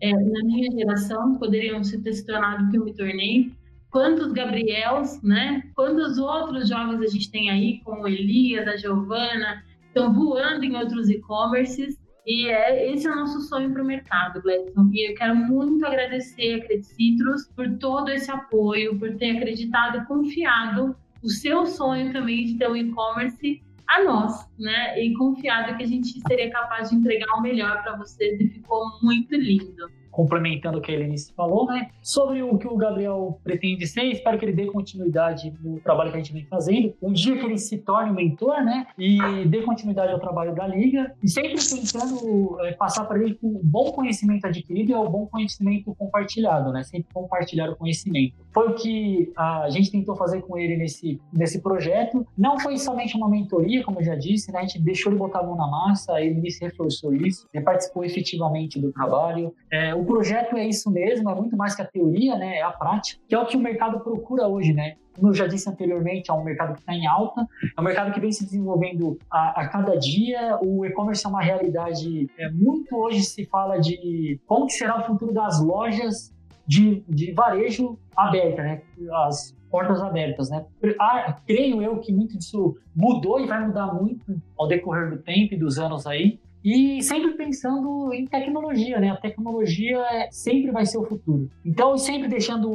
é, 0.00 0.12
na 0.12 0.44
minha 0.44 0.70
geração 0.72 1.36
poderiam 1.36 1.80
ter 1.82 2.12
se 2.12 2.26
tornado 2.26 2.64
o 2.64 2.70
que 2.70 2.78
eu 2.78 2.84
me 2.84 2.94
tornei? 2.94 3.52
Quantos 3.90 4.32
Gabriels, 4.32 5.22
né? 5.22 5.62
Quantos 5.74 6.18
outros 6.18 6.68
jovens 6.68 7.00
a 7.00 7.06
gente 7.06 7.30
tem 7.30 7.50
aí, 7.50 7.80
como 7.84 8.08
Elias, 8.08 8.66
a 8.66 8.76
Giovana, 8.76 9.62
estão 9.86 10.12
voando 10.12 10.64
em 10.64 10.74
outros 10.76 11.08
e-commerces 11.08 11.96
e 12.26 12.48
é, 12.48 12.92
esse 12.92 13.06
é 13.06 13.12
o 13.12 13.16
nosso 13.16 13.40
sonho 13.42 13.70
para 13.72 13.82
o 13.82 13.86
mercado, 13.86 14.40
Gledson. 14.40 14.90
E 14.92 15.10
eu 15.10 15.14
quero 15.14 15.36
muito 15.36 15.84
agradecer 15.84 16.54
a 16.54 16.66
Credit 16.66 16.86
Citrus 16.86 17.46
por 17.54 17.68
todo 17.78 18.08
esse 18.08 18.30
apoio, 18.30 18.98
por 18.98 19.14
ter 19.16 19.36
acreditado 19.36 20.06
confiado 20.06 20.96
o 21.22 21.28
seu 21.28 21.66
sonho 21.66 22.12
também 22.12 22.46
de 22.46 22.58
ter 22.58 22.68
um 22.68 22.76
e-commerce 22.76 23.62
a 23.88 24.02
nós, 24.04 24.48
né? 24.58 25.00
E 25.00 25.14
confiado 25.14 25.76
que 25.76 25.82
a 25.82 25.86
gente 25.86 26.20
seria 26.26 26.50
capaz 26.50 26.90
de 26.90 26.96
entregar 26.96 27.32
o 27.36 27.42
melhor 27.42 27.82
para 27.82 27.96
vocês 27.96 28.40
e 28.40 28.48
ficou 28.48 28.82
muito 29.02 29.34
lindo 29.34 29.88
complementando 30.14 30.78
o 30.78 30.80
que 30.80 30.92
a 30.92 30.94
Helenice 30.94 31.32
falou, 31.34 31.66
né? 31.66 31.90
Sobre 32.00 32.40
o 32.42 32.56
que 32.56 32.68
o 32.68 32.76
Gabriel 32.76 33.40
pretende 33.42 33.86
ser, 33.86 34.04
espero 34.04 34.38
que 34.38 34.44
ele 34.44 34.52
dê 34.52 34.66
continuidade 34.66 35.52
no 35.60 35.80
trabalho 35.80 36.10
que 36.10 36.16
a 36.16 36.20
gente 36.20 36.32
vem 36.32 36.46
fazendo. 36.46 36.94
Um 37.02 37.12
dia 37.12 37.36
que 37.36 37.44
ele 37.44 37.58
se 37.58 37.78
torne 37.78 38.10
um 38.10 38.14
mentor, 38.14 38.62
né? 38.62 38.86
E 38.96 39.18
dê 39.46 39.62
continuidade 39.62 40.12
ao 40.12 40.20
trabalho 40.20 40.54
da 40.54 40.66
Liga. 40.66 41.14
E 41.22 41.28
sempre 41.28 41.56
tentando 41.56 42.58
é, 42.60 42.72
passar 42.72 43.04
para 43.06 43.18
ele 43.18 43.36
o 43.42 43.60
bom 43.62 43.90
conhecimento 43.90 44.46
adquirido 44.46 44.92
e 44.92 44.94
o 44.94 45.08
bom 45.08 45.26
conhecimento 45.26 45.92
compartilhado, 45.96 46.72
né? 46.72 46.84
Sempre 46.84 47.12
compartilhar 47.12 47.68
o 47.70 47.76
conhecimento. 47.76 48.43
Foi 48.54 48.68
o 48.68 48.74
que 48.74 49.32
a 49.36 49.68
gente 49.68 49.90
tentou 49.90 50.14
fazer 50.14 50.40
com 50.42 50.56
ele 50.56 50.76
nesse, 50.76 51.20
nesse 51.32 51.60
projeto. 51.60 52.24
Não 52.38 52.58
foi 52.58 52.78
somente 52.78 53.16
uma 53.16 53.28
mentoria, 53.28 53.82
como 53.82 53.98
eu 53.98 54.04
já 54.04 54.14
disse, 54.14 54.52
né? 54.52 54.60
A 54.60 54.62
gente 54.62 54.80
deixou 54.80 55.10
ele 55.10 55.18
botar 55.18 55.40
a 55.40 55.42
mão 55.42 55.56
na 55.56 55.66
massa, 55.66 56.20
ele 56.20 56.40
me 56.40 56.48
reforçou 56.60 57.12
isso, 57.12 57.48
ele 57.52 57.64
participou 57.64 58.04
efetivamente 58.04 58.80
do 58.80 58.92
trabalho. 58.92 59.52
É, 59.70 59.92
o 59.92 60.04
projeto 60.04 60.56
é 60.56 60.66
isso 60.66 60.88
mesmo, 60.90 61.28
é 61.28 61.34
muito 61.34 61.56
mais 61.56 61.74
que 61.74 61.82
a 61.82 61.84
teoria, 61.84 62.36
né? 62.36 62.58
É 62.58 62.62
a 62.62 62.70
prática, 62.70 63.20
que 63.28 63.34
é 63.34 63.38
o 63.38 63.44
que 63.44 63.56
o 63.56 63.60
mercado 63.60 63.98
procura 64.00 64.46
hoje, 64.46 64.72
né? 64.72 64.94
Como 65.14 65.28
eu 65.28 65.34
já 65.34 65.46
disse 65.46 65.68
anteriormente, 65.68 66.30
é 66.30 66.34
um 66.34 66.42
mercado 66.42 66.74
que 66.74 66.80
está 66.80 66.92
em 66.92 67.06
alta, 67.06 67.46
é 67.76 67.80
um 67.80 67.84
mercado 67.84 68.12
que 68.12 68.20
vem 68.20 68.32
se 68.32 68.44
desenvolvendo 68.44 69.16
a, 69.30 69.62
a 69.62 69.68
cada 69.68 69.96
dia. 69.96 70.58
O 70.60 70.84
e-commerce 70.84 71.24
é 71.24 71.28
uma 71.28 71.42
realidade. 71.42 72.28
É, 72.36 72.50
muito 72.50 72.96
hoje 72.96 73.22
se 73.22 73.44
fala 73.46 73.78
de 73.78 74.40
como 74.46 74.68
será 74.68 75.00
o 75.00 75.06
futuro 75.06 75.32
das 75.32 75.62
lojas 75.62 76.33
de, 76.66 77.04
de 77.08 77.32
varejo 77.32 77.98
aberta, 78.16 78.62
né? 78.62 78.82
As 79.26 79.54
portas 79.70 80.00
abertas, 80.00 80.50
né? 80.50 80.64
Ah, 81.00 81.36
creio 81.46 81.82
eu 81.82 81.98
que 81.98 82.12
muito 82.12 82.38
disso 82.38 82.76
mudou 82.94 83.40
e 83.40 83.46
vai 83.46 83.66
mudar 83.66 83.92
muito 83.92 84.40
ao 84.56 84.68
decorrer 84.68 85.10
do 85.10 85.18
tempo 85.18 85.54
e 85.54 85.58
dos 85.58 85.78
anos 85.78 86.06
aí. 86.06 86.38
E 86.64 87.02
sempre 87.02 87.32
pensando 87.34 88.10
em 88.14 88.26
tecnologia, 88.26 88.98
né? 88.98 89.10
A 89.10 89.16
tecnologia 89.16 90.02
sempre 90.30 90.70
vai 90.70 90.86
ser 90.86 90.96
o 90.96 91.04
futuro. 91.04 91.50
Então, 91.62 91.98
sempre 91.98 92.26
deixando 92.26 92.70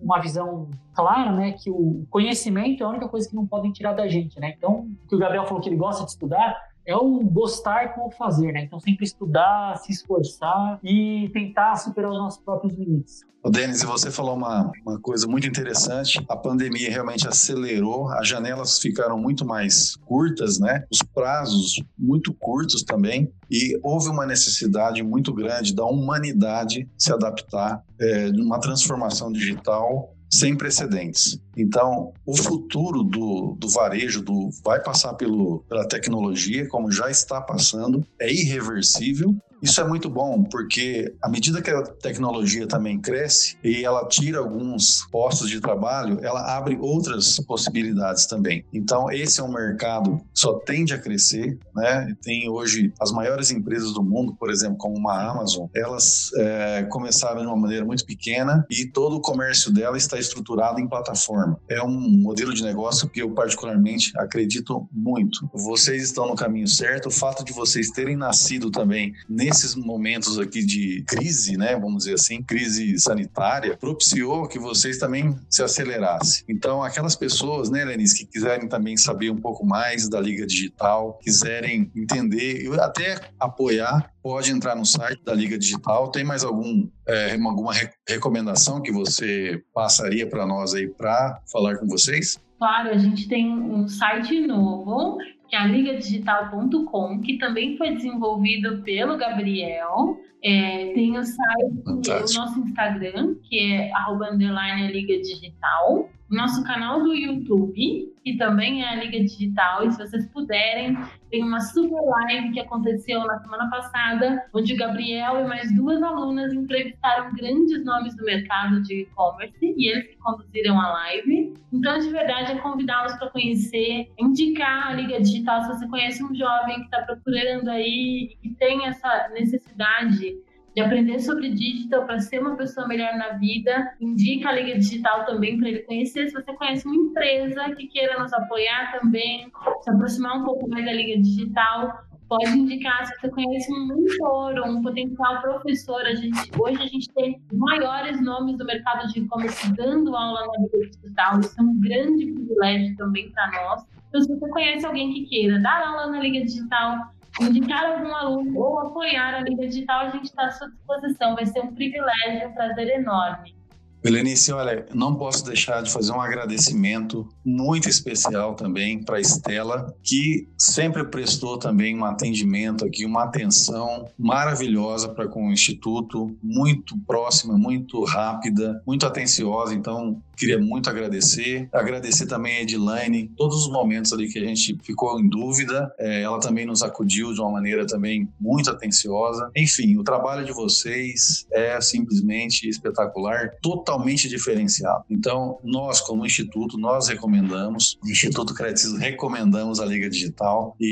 uma 0.00 0.20
visão 0.20 0.70
clara, 0.94 1.32
né? 1.32 1.52
Que 1.52 1.68
o 1.68 2.06
conhecimento 2.08 2.84
é 2.84 2.86
a 2.86 2.90
única 2.90 3.08
coisa 3.08 3.28
que 3.28 3.34
não 3.34 3.44
podem 3.44 3.72
tirar 3.72 3.92
da 3.92 4.06
gente, 4.06 4.38
né? 4.38 4.54
Então, 4.56 4.86
o 5.04 5.08
que 5.08 5.16
o 5.16 5.18
Gabriel 5.18 5.46
falou 5.46 5.60
que 5.60 5.68
ele 5.68 5.76
gosta 5.76 6.04
de 6.04 6.10
estudar, 6.12 6.56
é 6.86 6.96
o 6.96 7.20
gostar 7.20 7.94
com 7.94 8.06
o 8.06 8.10
fazer, 8.10 8.52
né? 8.52 8.64
Então 8.64 8.78
sempre 8.80 9.04
estudar, 9.04 9.76
se 9.78 9.92
esforçar 9.92 10.78
e 10.82 11.30
tentar 11.32 11.76
superar 11.76 12.10
os 12.10 12.18
nossos 12.18 12.42
próprios 12.42 12.74
limites. 12.74 13.20
O 13.44 13.50
Denis, 13.50 13.82
você 13.82 14.08
falou 14.08 14.36
uma, 14.36 14.70
uma 14.86 15.00
coisa 15.00 15.26
muito 15.26 15.48
interessante. 15.48 16.24
A 16.28 16.36
pandemia 16.36 16.88
realmente 16.88 17.26
acelerou, 17.26 18.08
as 18.12 18.28
janelas 18.28 18.78
ficaram 18.78 19.18
muito 19.18 19.44
mais 19.44 19.96
curtas, 20.06 20.60
né? 20.60 20.84
Os 20.92 21.02
prazos 21.02 21.82
muito 21.98 22.32
curtos 22.32 22.84
também. 22.84 23.32
E 23.50 23.76
houve 23.82 24.08
uma 24.08 24.24
necessidade 24.24 25.02
muito 25.02 25.34
grande 25.34 25.74
da 25.74 25.84
humanidade 25.84 26.88
se 26.96 27.12
adaptar 27.12 27.82
é, 27.98 28.30
numa 28.30 28.60
transformação 28.60 29.32
digital 29.32 30.14
sem 30.32 30.56
precedentes. 30.56 31.38
Então, 31.54 32.14
o 32.24 32.34
futuro 32.34 33.02
do, 33.02 33.54
do 33.58 33.68
varejo 33.68 34.22
do, 34.22 34.48
vai 34.64 34.82
passar 34.82 35.12
pelo, 35.14 35.60
pela 35.68 35.86
tecnologia, 35.86 36.66
como 36.66 36.90
já 36.90 37.10
está 37.10 37.40
passando, 37.40 38.04
é 38.18 38.32
irreversível 38.32 39.36
isso 39.62 39.80
é 39.80 39.84
muito 39.86 40.10
bom, 40.10 40.42
porque 40.42 41.14
à 41.22 41.28
medida 41.28 41.62
que 41.62 41.70
a 41.70 41.82
tecnologia 41.82 42.66
também 42.66 43.00
cresce 43.00 43.56
e 43.62 43.84
ela 43.84 44.06
tira 44.08 44.38
alguns 44.38 45.06
postos 45.10 45.48
de 45.48 45.60
trabalho, 45.60 46.18
ela 46.20 46.56
abre 46.56 46.76
outras 46.80 47.38
possibilidades 47.46 48.26
também. 48.26 48.64
Então, 48.72 49.10
esse 49.10 49.40
é 49.40 49.44
um 49.44 49.52
mercado 49.52 50.16
que 50.16 50.24
só 50.34 50.54
tende 50.54 50.92
a 50.92 50.98
crescer, 50.98 51.56
né? 51.74 52.12
Tem 52.22 52.48
hoje 52.48 52.92
as 53.00 53.12
maiores 53.12 53.52
empresas 53.52 53.92
do 53.92 54.02
mundo, 54.02 54.34
por 54.34 54.50
exemplo, 54.50 54.76
como 54.76 54.96
uma 54.96 55.30
Amazon, 55.30 55.68
elas 55.74 56.30
é, 56.36 56.82
começaram 56.90 57.42
de 57.42 57.46
uma 57.46 57.56
maneira 57.56 57.84
muito 57.84 58.04
pequena 58.04 58.66
e 58.68 58.86
todo 58.86 59.16
o 59.16 59.20
comércio 59.20 59.72
dela 59.72 59.96
está 59.96 60.18
estruturado 60.18 60.80
em 60.80 60.88
plataforma. 60.88 61.56
É 61.68 61.80
um 61.80 62.00
modelo 62.18 62.52
de 62.52 62.64
negócio 62.64 63.08
que 63.08 63.22
eu 63.22 63.30
particularmente 63.30 64.12
acredito 64.16 64.88
muito. 64.92 65.48
Vocês 65.54 66.02
estão 66.02 66.26
no 66.26 66.34
caminho 66.34 66.66
certo. 66.66 67.06
O 67.06 67.12
fato 67.12 67.44
de 67.44 67.52
vocês 67.52 67.90
terem 67.90 68.16
nascido 68.16 68.70
também 68.70 69.12
nesse 69.28 69.51
nesses 69.52 69.74
momentos 69.74 70.38
aqui 70.38 70.64
de 70.64 71.04
crise, 71.06 71.58
né, 71.58 71.76
vamos 71.76 72.04
dizer 72.04 72.14
assim, 72.14 72.42
crise 72.42 72.98
sanitária, 72.98 73.76
propiciou 73.76 74.48
que 74.48 74.58
vocês 74.58 74.96
também 74.96 75.38
se 75.50 75.62
acelerassem. 75.62 76.44
Então, 76.48 76.82
aquelas 76.82 77.14
pessoas, 77.14 77.68
né, 77.68 77.84
Lenis, 77.84 78.14
que 78.14 78.24
quiserem 78.24 78.66
também 78.66 78.96
saber 78.96 79.30
um 79.30 79.36
pouco 79.36 79.66
mais 79.66 80.08
da 80.08 80.18
Liga 80.18 80.46
Digital, 80.46 81.18
quiserem 81.22 81.90
entender 81.94 82.64
e 82.64 82.80
até 82.80 83.20
apoiar, 83.38 84.10
pode 84.22 84.50
entrar 84.50 84.74
no 84.74 84.86
site 84.86 85.22
da 85.22 85.34
Liga 85.34 85.58
Digital. 85.58 86.10
Tem 86.10 86.24
mais 86.24 86.44
algum 86.44 86.88
é, 87.06 87.34
alguma 87.34 87.74
re 87.74 87.90
recomendação 88.08 88.80
que 88.80 88.90
você 88.90 89.62
passaria 89.74 90.26
para 90.26 90.46
nós 90.46 90.72
aí 90.72 90.88
para 90.88 91.40
falar 91.50 91.76
com 91.76 91.86
vocês? 91.86 92.40
Claro, 92.58 92.90
a 92.90 92.96
gente 92.96 93.28
tem 93.28 93.50
um 93.50 93.88
site 93.88 94.46
novo 94.46 95.18
é 95.52 95.58
a 95.58 95.66
ligadigital.com, 95.66 97.20
que 97.20 97.38
também 97.38 97.76
foi 97.76 97.94
desenvolvido 97.94 98.82
pelo 98.82 99.16
Gabriel, 99.16 100.18
É, 100.44 100.92
tem 100.94 101.16
o 101.16 101.22
site, 101.22 101.82
Fantástico. 101.84 102.40
o 102.40 102.44
nosso 102.44 102.60
Instagram, 102.60 103.36
que 103.44 103.58
é 103.60 103.92
arroba 103.92 104.32
underline 104.32 104.90
Liga 104.90 105.22
Digital 105.22 106.10
nosso 106.32 106.64
canal 106.64 107.02
do 107.02 107.12
YouTube, 107.12 108.10
que 108.24 108.36
também 108.36 108.82
é 108.82 108.88
a 108.88 108.96
Liga 108.96 109.20
Digital, 109.20 109.86
e 109.86 109.92
se 109.92 109.98
vocês 109.98 110.26
puderem, 110.28 110.96
tem 111.30 111.44
uma 111.44 111.60
super 111.60 112.00
live 112.00 112.52
que 112.52 112.60
aconteceu 112.60 113.20
na 113.24 113.38
semana 113.40 113.68
passada, 113.68 114.42
onde 114.54 114.74
Gabriel 114.74 115.40
e 115.40 115.44
mais 115.44 115.74
duas 115.74 116.02
alunas 116.02 116.52
entrevistaram 116.52 117.32
grandes 117.34 117.84
nomes 117.84 118.16
do 118.16 118.24
mercado 118.24 118.82
de 118.82 119.02
e-commerce 119.02 119.74
e 119.76 119.90
eles 119.90 120.06
que 120.08 120.16
conduziram 120.16 120.80
a 120.80 120.92
live. 120.92 121.54
Então, 121.72 121.98
de 121.98 122.08
verdade, 122.08 122.52
é 122.52 122.58
convidá-los 122.58 123.14
para 123.16 123.30
conhecer, 123.30 124.10
indicar 124.18 124.88
a 124.88 124.94
Liga 124.94 125.20
Digital 125.20 125.62
se 125.62 125.68
você 125.68 125.88
conhece 125.88 126.24
um 126.24 126.34
jovem 126.34 126.76
que 126.76 126.84
está 126.84 127.02
procurando 127.02 127.68
aí 127.68 128.30
e 128.32 128.36
que 128.40 128.54
tem 128.54 128.86
essa 128.86 129.28
necessidade 129.34 130.34
de 130.74 130.80
aprender 130.80 131.20
sobre 131.20 131.50
digital 131.50 132.06
para 132.06 132.18
ser 132.18 132.40
uma 132.40 132.56
pessoa 132.56 132.86
melhor 132.88 133.14
na 133.16 133.30
vida. 133.38 133.94
Indica 134.00 134.48
a 134.48 134.52
Liga 134.52 134.78
Digital 134.78 135.26
também 135.26 135.58
para 135.58 135.68
ele 135.68 135.80
conhecer. 135.80 136.28
Se 136.28 136.34
você 136.34 136.52
conhece 136.54 136.86
uma 136.86 136.96
empresa 136.96 137.74
que 137.74 137.86
queira 137.88 138.18
nos 138.18 138.32
apoiar 138.32 138.92
também, 138.92 139.50
se 139.82 139.90
aproximar 139.90 140.38
um 140.38 140.44
pouco 140.44 140.68
mais 140.68 140.84
da 140.84 140.92
Liga 140.92 141.20
Digital, 141.20 142.04
pode 142.28 142.50
indicar. 142.50 143.06
Se 143.06 143.20
você 143.20 143.28
conhece 143.28 143.70
um 143.70 143.86
mentor 143.86 144.54
ou 144.64 144.66
um 144.72 144.82
potencial 144.82 145.42
professor, 145.42 146.00
a 146.00 146.14
gente, 146.14 146.50
hoje 146.58 146.82
a 146.82 146.86
gente 146.86 147.08
tem 147.14 147.40
maiores 147.52 148.20
nomes 148.22 148.56
do 148.56 148.64
mercado 148.64 149.06
de 149.08 149.20
e-commerce 149.20 149.70
dando 149.74 150.16
aula 150.16 150.46
na 150.46 150.64
Liga 150.64 150.90
Digital. 150.90 151.40
Isso 151.40 151.54
é 151.60 151.62
um 151.62 151.80
grande 151.80 152.32
privilégio 152.32 152.96
também 152.96 153.30
para 153.32 153.50
nós. 153.50 153.84
Então, 154.08 154.20
se 154.22 154.28
você 154.28 154.48
conhece 154.48 154.86
alguém 154.86 155.12
que 155.12 155.26
queira 155.26 155.58
dar 155.60 155.86
aula 155.86 156.06
na 156.06 156.20
Liga 156.20 156.44
Digital, 156.44 157.12
indicar 157.40 157.84
algum 157.84 158.14
aluno 158.14 158.58
ou 158.58 158.78
apoiar 158.78 159.34
a 159.34 159.40
Liga 159.40 159.66
Digital, 159.66 160.00
a 160.00 160.10
gente 160.10 160.24
está 160.24 160.46
à 160.46 160.50
sua 160.50 160.68
disposição. 160.70 161.34
Vai 161.34 161.46
ser 161.46 161.60
um 161.60 161.74
privilégio, 161.74 162.48
um 162.48 162.52
prazer 162.52 162.88
enorme. 162.88 163.54
Belenice, 164.02 164.52
olha, 164.52 164.84
não 164.92 165.14
posso 165.14 165.44
deixar 165.44 165.80
de 165.80 165.90
fazer 165.90 166.10
um 166.10 166.20
agradecimento 166.20 167.28
muito 167.44 167.88
especial 167.88 168.54
também 168.54 169.00
para 169.00 169.20
Estela, 169.20 169.94
que 170.02 170.48
sempre 170.58 171.04
prestou 171.04 171.56
também 171.56 171.96
um 171.96 172.04
atendimento 172.04 172.84
aqui, 172.84 173.06
uma 173.06 173.22
atenção 173.22 174.08
maravilhosa 174.18 175.08
para 175.08 175.28
com 175.28 175.46
o 175.46 175.52
Instituto, 175.52 176.36
muito 176.42 176.98
próxima, 177.06 177.56
muito 177.56 178.02
rápida, 178.02 178.82
muito 178.84 179.06
atenciosa. 179.06 179.72
Então, 179.72 180.20
queria 180.36 180.58
muito 180.58 180.90
agradecer. 180.90 181.68
Agradecer 181.72 182.26
também 182.26 182.56
a 182.56 182.62
Edilane, 182.62 183.30
todos 183.36 183.64
os 183.64 183.70
momentos 183.70 184.12
ali 184.12 184.28
que 184.28 184.38
a 184.40 184.44
gente 184.44 184.76
ficou 184.82 185.20
em 185.20 185.28
dúvida, 185.28 185.94
é, 185.96 186.22
ela 186.22 186.40
também 186.40 186.66
nos 186.66 186.82
acudiu 186.82 187.32
de 187.32 187.40
uma 187.40 187.52
maneira 187.52 187.86
também 187.86 188.28
muito 188.40 188.68
atenciosa. 188.68 189.48
Enfim, 189.54 189.96
o 189.96 190.02
trabalho 190.02 190.44
de 190.44 190.52
vocês 190.52 191.46
é 191.52 191.80
simplesmente 191.80 192.68
espetacular, 192.68 193.52
totalmente 193.62 193.91
diferenciado. 194.28 195.04
Então, 195.10 195.58
nós, 195.62 196.00
como 196.00 196.26
Instituto, 196.26 196.78
nós 196.78 197.08
recomendamos, 197.08 197.98
Instituto 198.04 198.54
Crédito 198.54 198.96
recomendamos 198.96 199.80
a 199.80 199.86
Liga 199.86 200.08
Digital 200.08 200.76
e, 200.80 200.86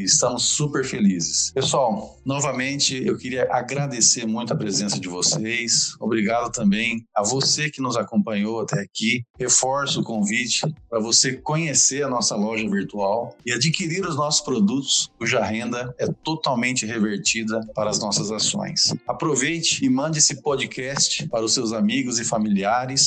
e 0.00 0.04
estamos 0.04 0.44
super 0.44 0.84
felizes. 0.84 1.50
Pessoal, 1.52 2.18
novamente, 2.24 3.02
eu 3.04 3.16
queria 3.16 3.48
agradecer 3.50 4.26
muito 4.26 4.52
a 4.52 4.56
presença 4.56 4.98
de 4.98 5.08
vocês. 5.08 5.94
Obrigado 6.00 6.50
também 6.52 7.04
a 7.14 7.22
você 7.22 7.70
que 7.70 7.80
nos 7.80 7.96
acompanhou 7.96 8.60
até 8.60 8.80
aqui. 8.80 9.24
Reforço 9.38 10.00
o 10.00 10.04
convite 10.04 10.60
para 10.88 11.00
você 11.00 11.34
conhecer 11.34 12.02
a 12.02 12.08
nossa 12.08 12.36
loja 12.36 12.68
virtual 12.68 13.36
e 13.44 13.52
adquirir 13.52 14.06
os 14.06 14.16
nossos 14.16 14.40
produtos, 14.40 15.10
cuja 15.18 15.42
renda 15.42 15.94
é 15.98 16.06
totalmente 16.24 16.86
revertida 16.86 17.60
para 17.74 17.90
as 17.90 17.98
nossas 17.98 18.30
ações. 18.30 18.94
Aproveite 19.06 19.84
e 19.84 19.88
mande 19.88 20.18
esse 20.18 20.42
podcast 20.42 21.28
para 21.28 21.44
os 21.44 21.54
seus 21.54 21.72
amigos 21.72 22.18
e 22.18 22.24
familiares 22.24 22.39